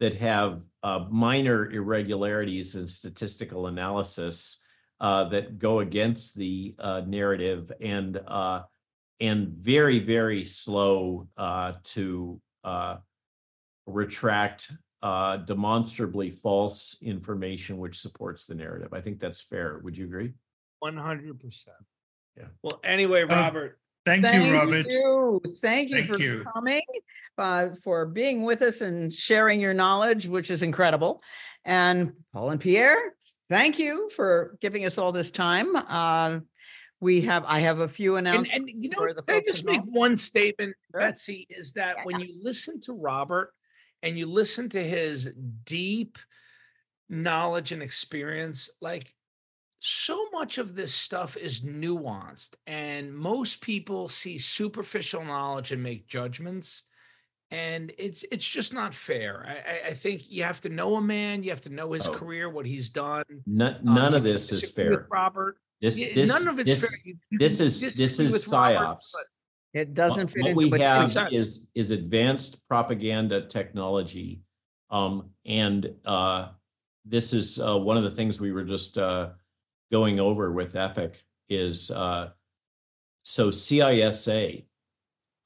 [0.00, 4.59] that have uh, minor irregularities in statistical analysis
[5.00, 8.62] uh, that go against the uh, narrative and uh,
[9.20, 12.40] and very very slow uh, to
[13.86, 14.72] retract
[15.02, 18.92] uh, demonstrably false information which supports the narrative.
[18.92, 19.80] I think that's fair.
[19.82, 20.34] Would you agree?
[20.82, 21.66] 100%.
[22.36, 22.44] Yeah.
[22.62, 23.78] Well, anyway, uh, Robert.
[24.06, 24.86] Thank, thank, you, Robert.
[24.88, 25.40] You.
[25.60, 26.44] Thank you thank for you.
[26.54, 26.82] coming,
[27.36, 31.22] uh, for being with us and sharing your knowledge, which is incredible.
[31.66, 33.14] And Paul and Pierre,
[33.50, 35.76] thank you for giving us all this time.
[35.76, 36.40] Uh,
[37.02, 39.80] we have i have a few announcements and, and you know can i just make
[39.84, 41.00] one statement sure.
[41.00, 42.04] betsy is that yeah.
[42.04, 43.54] when you listen to robert
[44.02, 45.32] and you listen to his
[45.64, 46.18] deep
[47.10, 49.12] knowledge and experience, like
[49.80, 56.06] so much of this stuff is nuanced, and most people see superficial knowledge and make
[56.06, 56.88] judgments.
[57.52, 59.44] And it's it's just not fair.
[59.44, 62.12] I, I think you have to know a man, you have to know his oh.
[62.12, 63.24] career, what he's done.
[63.44, 65.56] None, none um, of this is fair, Robert.
[65.80, 66.98] This, this, none of it's this, fair.
[67.04, 68.76] You, you this is this is psyops.
[68.76, 69.26] Robert,
[69.72, 74.42] it doesn't fit what into we have is is advanced propaganda technology,
[74.90, 76.48] um, and uh,
[77.04, 79.30] this is uh, one of the things we were just uh,
[79.90, 81.16] going over with Epoch
[81.48, 82.30] is uh,
[83.22, 84.64] so CISA,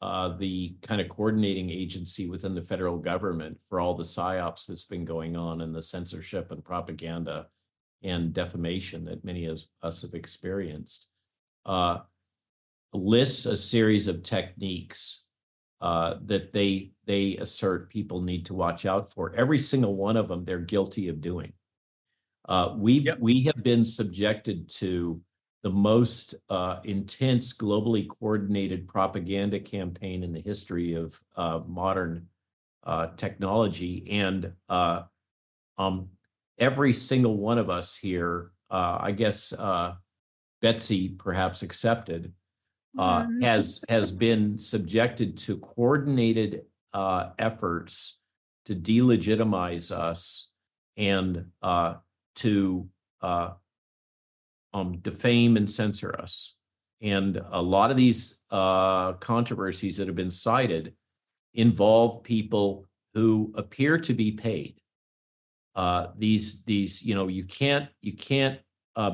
[0.03, 4.85] uh, the kind of coordinating agency within the federal government for all the psyops that's
[4.85, 7.47] been going on and the censorship and propaganda
[8.03, 11.09] and defamation that many of us have experienced.
[11.65, 11.99] Uh,
[12.93, 15.27] lists a series of techniques
[15.81, 19.35] uh, that they they assert people need to watch out for.
[19.35, 21.53] Every single one of them, they're guilty of doing.
[22.49, 23.19] Uh, we yep.
[23.21, 25.21] we have been subjected to
[25.65, 32.29] the most uh, intense, globally coordinated propaganda campaign in the history of uh, modern
[32.85, 35.03] uh, technology, and uh,
[35.79, 36.11] um,
[36.59, 39.53] every single one of us here, I guess
[40.61, 42.33] Betsy perhaps accepted,
[42.99, 43.43] uh, mm-hmm.
[43.43, 46.63] has has been subjected to coordinated
[46.93, 48.19] uh, efforts
[48.67, 50.53] to delegitimize us
[50.97, 51.95] and uh,
[52.37, 52.89] to
[53.21, 53.51] uh,
[54.75, 56.59] um, defame and censor us.
[57.01, 60.95] And a lot of these uh, controversies that have been cited
[61.55, 64.81] involve people who appear to be paid.
[65.75, 68.61] Uh, these these you know you can't you can't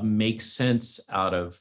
[0.02, 1.60] make sense out of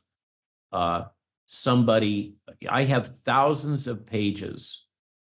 [1.52, 2.36] somebody,
[2.70, 4.86] I have thousands of pages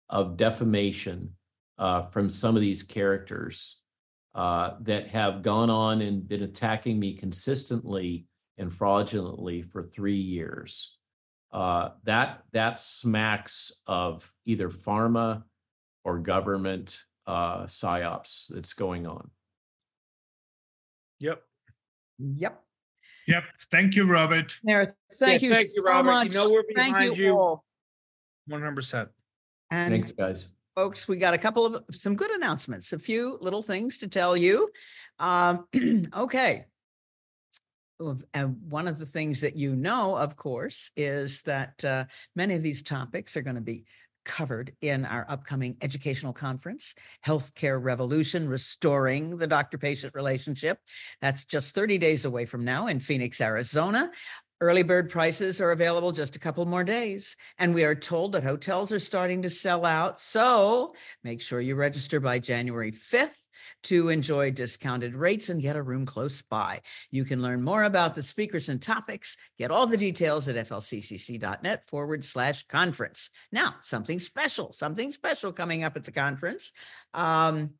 [0.09, 1.31] of defamation
[1.77, 3.83] uh, from some of these characters
[4.33, 8.25] uh, that have gone on and been attacking me consistently
[8.57, 10.97] and fraudulently for three years.
[11.51, 15.43] Uh, that that smacks of either pharma
[16.03, 19.29] or government uh, psyops that's going on.
[21.19, 21.41] Yep.
[22.19, 22.63] Yep.
[23.27, 23.43] Yep.
[23.71, 24.57] Thank you, Robert.
[24.63, 24.93] There.
[25.13, 26.09] Thank Yeah, you thank you, so Robert.
[26.09, 26.33] You much.
[26.33, 27.33] know we're Thank you you.
[27.37, 27.63] all.
[28.47, 29.09] One hundred percent.
[29.71, 30.53] Thanks, guys.
[30.75, 34.35] folks, we got a couple of some good announcements, a few little things to tell
[34.35, 34.69] you.
[35.19, 35.65] Um,
[36.17, 36.65] okay.
[38.33, 42.05] And one of the things that you know, of course, is that uh,
[42.35, 43.85] many of these topics are going to be
[44.25, 50.79] covered in our upcoming educational conference, Healthcare Revolution Restoring the Doctor Patient Relationship.
[51.21, 54.11] That's just 30 days away from now in Phoenix, Arizona.
[54.63, 57.35] Early bird prices are available just a couple more days.
[57.59, 60.17] And we are told that hotels are starting to sell out.
[60.21, 63.49] So make sure you register by January 5th
[63.83, 66.79] to enjoy discounted rates and get a room close by.
[67.11, 69.35] You can learn more about the speakers and topics.
[69.59, 73.31] Get all the details at flccc.net forward slash conference.
[73.51, 76.71] Now, something special, something special coming up at the conference.
[77.13, 77.71] Um,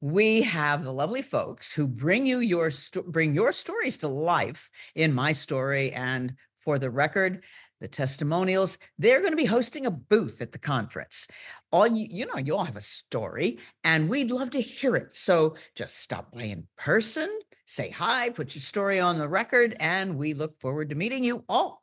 [0.00, 2.70] we have the lovely folks who bring you your
[3.06, 6.34] bring your stories to life in my story and
[6.64, 7.42] for the record
[7.80, 11.28] the testimonials they're going to be hosting a booth at the conference.
[11.72, 15.12] All you you know you all have a story and we'd love to hear it.
[15.12, 17.28] So just stop by in person
[17.66, 21.44] say hi put your story on the record and we look forward to meeting you
[21.48, 21.82] all.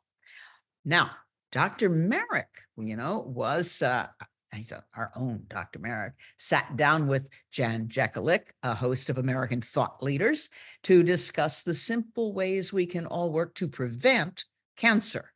[0.84, 1.10] Now
[1.52, 4.08] dr marik you know was uh,
[4.54, 5.78] he's our own Dr.
[5.78, 10.48] Marik, sat down with Jan Jekielek, a host of American Thought Leaders,
[10.84, 14.44] to discuss the simple ways we can all work to prevent
[14.76, 15.32] cancer.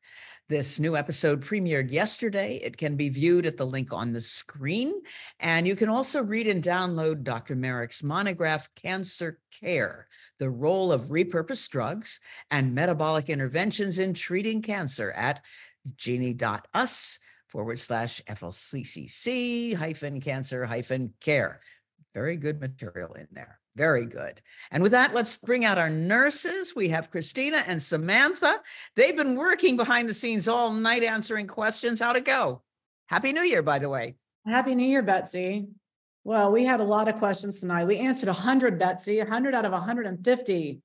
[0.51, 2.57] This new episode premiered yesterday.
[2.57, 5.01] It can be viewed at the link on the screen.
[5.39, 7.55] And you can also read and download Dr.
[7.55, 10.09] Marik's monograph, Cancer Care
[10.41, 12.19] The Role of Repurposed Drugs
[12.51, 15.41] and Metabolic Interventions in Treating Cancer at
[15.97, 17.21] geni.us
[17.51, 21.61] forward slash FLCCC hyphen cancer hyphen care.
[22.15, 23.59] Very good material in there.
[23.77, 24.41] Very good.
[24.73, 26.75] And with that, let's bring out our nurses.
[26.75, 28.61] We have Christina and Samantha.
[28.97, 32.01] They've been working behind the scenes all night answering questions.
[32.01, 32.63] How to go?
[33.07, 34.17] Happy New Year, by the way.
[34.47, 35.69] Happy New Year, Betsy.
[36.25, 37.85] Well, we had a lot of questions tonight.
[37.87, 40.81] We answered 100, Betsy, 100 out of 150.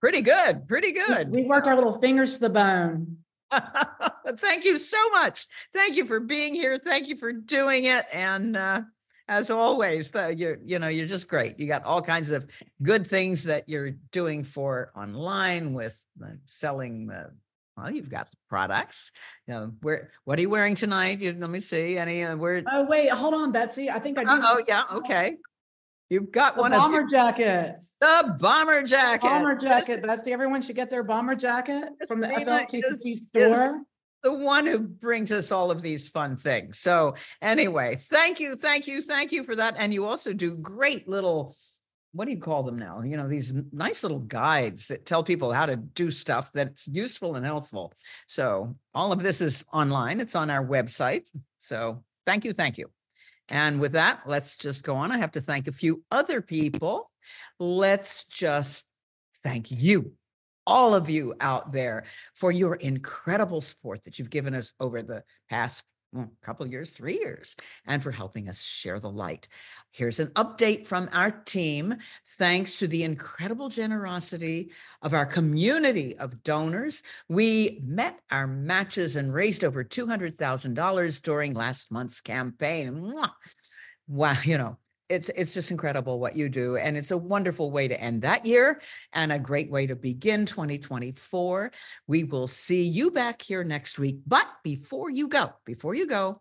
[0.00, 0.68] Pretty good.
[0.68, 1.30] Pretty We- good.
[1.30, 3.18] We worked our little fingers to the bone.
[4.36, 5.46] Thank you so much.
[5.74, 6.78] Thank you for being here.
[6.78, 8.04] Thank you for doing it.
[8.12, 8.82] And uh,
[9.28, 11.58] as always, the, you you know you're just great.
[11.58, 12.46] You got all kinds of
[12.82, 17.30] good things that you're doing for online with uh, selling the.
[17.76, 19.12] Well, you've got the products.
[19.46, 21.20] You know, where what are you wearing tonight?
[21.20, 21.96] You, let me see.
[21.96, 22.62] Any uh, where?
[22.70, 23.88] Oh, wait, hold on, Betsy.
[23.88, 24.30] I think I do.
[24.32, 25.36] Oh yeah, okay.
[26.10, 27.76] You've got The one bomber of jacket.
[28.00, 29.22] the bomber jacket.
[29.26, 30.32] Bomber jacket, Betsy.
[30.32, 32.30] Everyone should get their bomber jacket from the
[33.04, 33.84] is- store.
[34.22, 36.78] the one who brings us all of these fun things.
[36.78, 39.76] So anyway, thank you, thank you, thank you for that.
[39.78, 41.54] And you also do great little,
[42.12, 43.02] what do you call them now?
[43.02, 47.36] You know, these nice little guides that tell people how to do stuff that's useful
[47.36, 47.92] and helpful.
[48.26, 50.20] So all of this is online.
[50.20, 51.28] It's on our website.
[51.58, 52.90] So thank you, thank you.
[53.50, 55.10] And with that, let's just go on.
[55.10, 57.10] I have to thank a few other people.
[57.58, 58.86] Let's just
[59.42, 60.12] thank you
[60.68, 62.04] all of you out there
[62.34, 65.82] for your incredible support that you've given us over the past
[66.14, 67.56] mm, couple of years, three years,
[67.86, 69.48] and for helping us share the light.
[69.90, 71.96] Here's an update from our team.
[72.38, 74.70] Thanks to the incredible generosity
[75.02, 81.90] of our community of donors, we met our matches and raised over $200,000 during last
[81.90, 83.12] month's campaign.
[84.06, 84.78] Wow, you know,
[85.08, 88.44] it's it's just incredible what you do and it's a wonderful way to end that
[88.44, 88.80] year
[89.12, 91.70] and a great way to begin 2024
[92.06, 96.40] we will see you back here next week but before you go before you go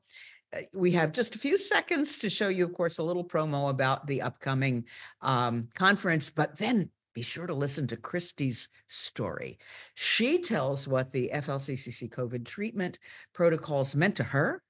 [0.55, 3.69] uh, we have just a few seconds to show you of course a little promo
[3.69, 4.85] about the upcoming
[5.21, 9.57] um, conference but then be sure to listen to Christie's story.
[9.95, 12.99] She tells what the FLCCC COVID treatment
[13.33, 14.61] protocols meant to her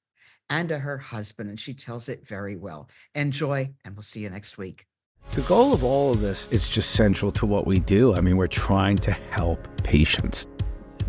[0.49, 2.90] and to her husband, and she tells it very well.
[3.15, 4.86] Enjoy, and we'll see you next week.
[5.32, 8.15] The goal of all of this is just central to what we do.
[8.15, 10.48] I mean, we're trying to help patients.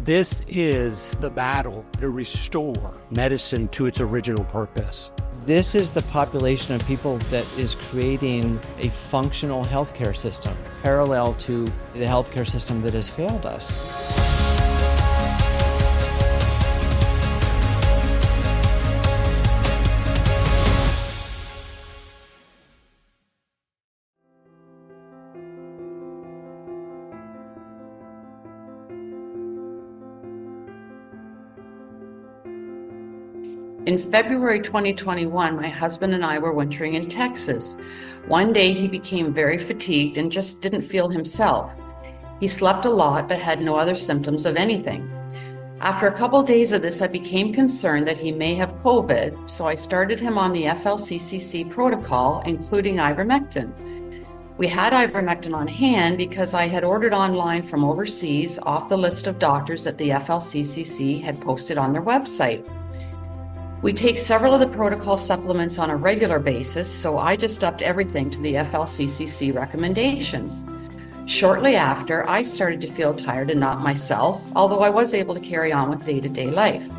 [0.04, 5.10] This is the battle to restore medicine to its original purpose.
[5.44, 11.64] This is the population of people that is creating a functional healthcare system parallel to
[11.94, 14.37] the healthcare system that has failed us.
[33.88, 37.78] In February 2021, my husband and I were wintering in Texas.
[38.26, 41.72] One day he became very fatigued and just didn't feel himself.
[42.38, 45.10] He slept a lot but had no other symptoms of anything.
[45.80, 49.64] After a couple days of this, I became concerned that he may have COVID, so
[49.64, 53.72] I started him on the FLCCC protocol, including ivermectin.
[54.58, 59.26] We had ivermectin on hand because I had ordered online from overseas off the list
[59.26, 62.68] of doctors that the FLCCC had posted on their website.
[63.80, 67.80] We take several of the protocol supplements on a regular basis, so I just upped
[67.80, 70.66] everything to the FLCCC recommendations.
[71.26, 75.40] Shortly after, I started to feel tired and not myself, although I was able to
[75.40, 76.90] carry on with day to day life.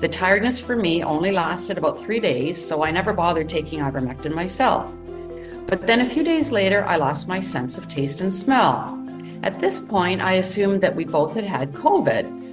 [0.00, 4.34] The tiredness for me only lasted about three days, so I never bothered taking ivermectin
[4.34, 4.92] myself.
[5.66, 8.98] But then a few days later, I lost my sense of taste and smell.
[9.44, 12.47] At this point, I assumed that we both had had COVID.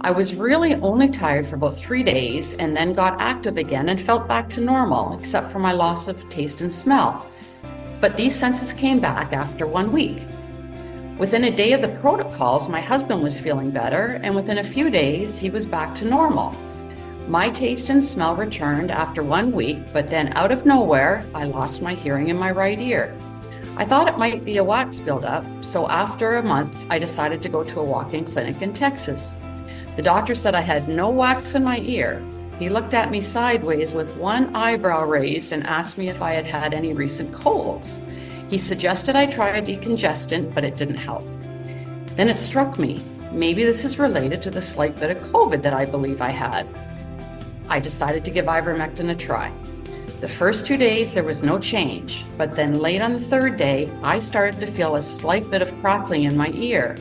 [0.00, 4.00] I was really only tired for about three days and then got active again and
[4.00, 7.26] felt back to normal, except for my loss of taste and smell.
[8.00, 10.22] But these senses came back after one week.
[11.18, 14.88] Within a day of the protocols, my husband was feeling better, and within a few
[14.88, 16.54] days, he was back to normal.
[17.26, 21.82] My taste and smell returned after one week, but then out of nowhere, I lost
[21.82, 23.18] my hearing in my right ear.
[23.76, 27.48] I thought it might be a wax buildup, so after a month, I decided to
[27.48, 29.34] go to a walk in clinic in Texas.
[29.98, 32.24] The doctor said I had no wax in my ear.
[32.60, 36.46] He looked at me sideways with one eyebrow raised and asked me if I had
[36.46, 38.00] had any recent colds.
[38.48, 41.24] He suggested I try a decongestant, but it didn't help.
[42.14, 43.02] Then it struck me
[43.32, 46.68] maybe this is related to the slight bit of COVID that I believe I had.
[47.68, 49.52] I decided to give ivermectin a try.
[50.20, 53.90] The first two days there was no change, but then late on the third day,
[54.04, 56.96] I started to feel a slight bit of crackling in my ear,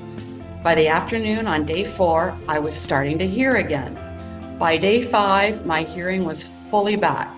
[0.68, 3.96] by the afternoon on day four, I was starting to hear again.
[4.60, 7.34] By day five, my hearing was fully back.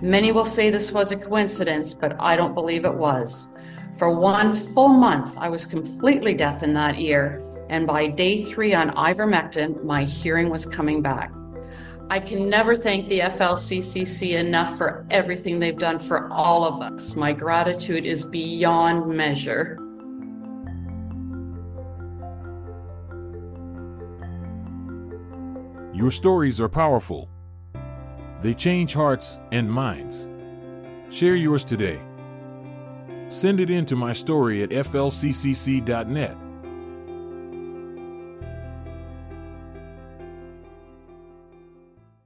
[0.00, 3.52] Many will say this was a coincidence, but I don't believe it was.
[3.98, 8.74] For one full month, I was completely deaf in that ear, and by day three
[8.74, 11.32] on ivermectin, my hearing was coming back.
[12.10, 17.16] I can never thank the FLCCC enough for everything they've done for all of us.
[17.16, 19.80] My gratitude is beyond measure.
[25.96, 27.30] Your stories are powerful.
[28.42, 30.28] They change hearts and minds.
[31.08, 32.02] Share yours today.
[33.30, 36.36] Send it in to my story at flccc.net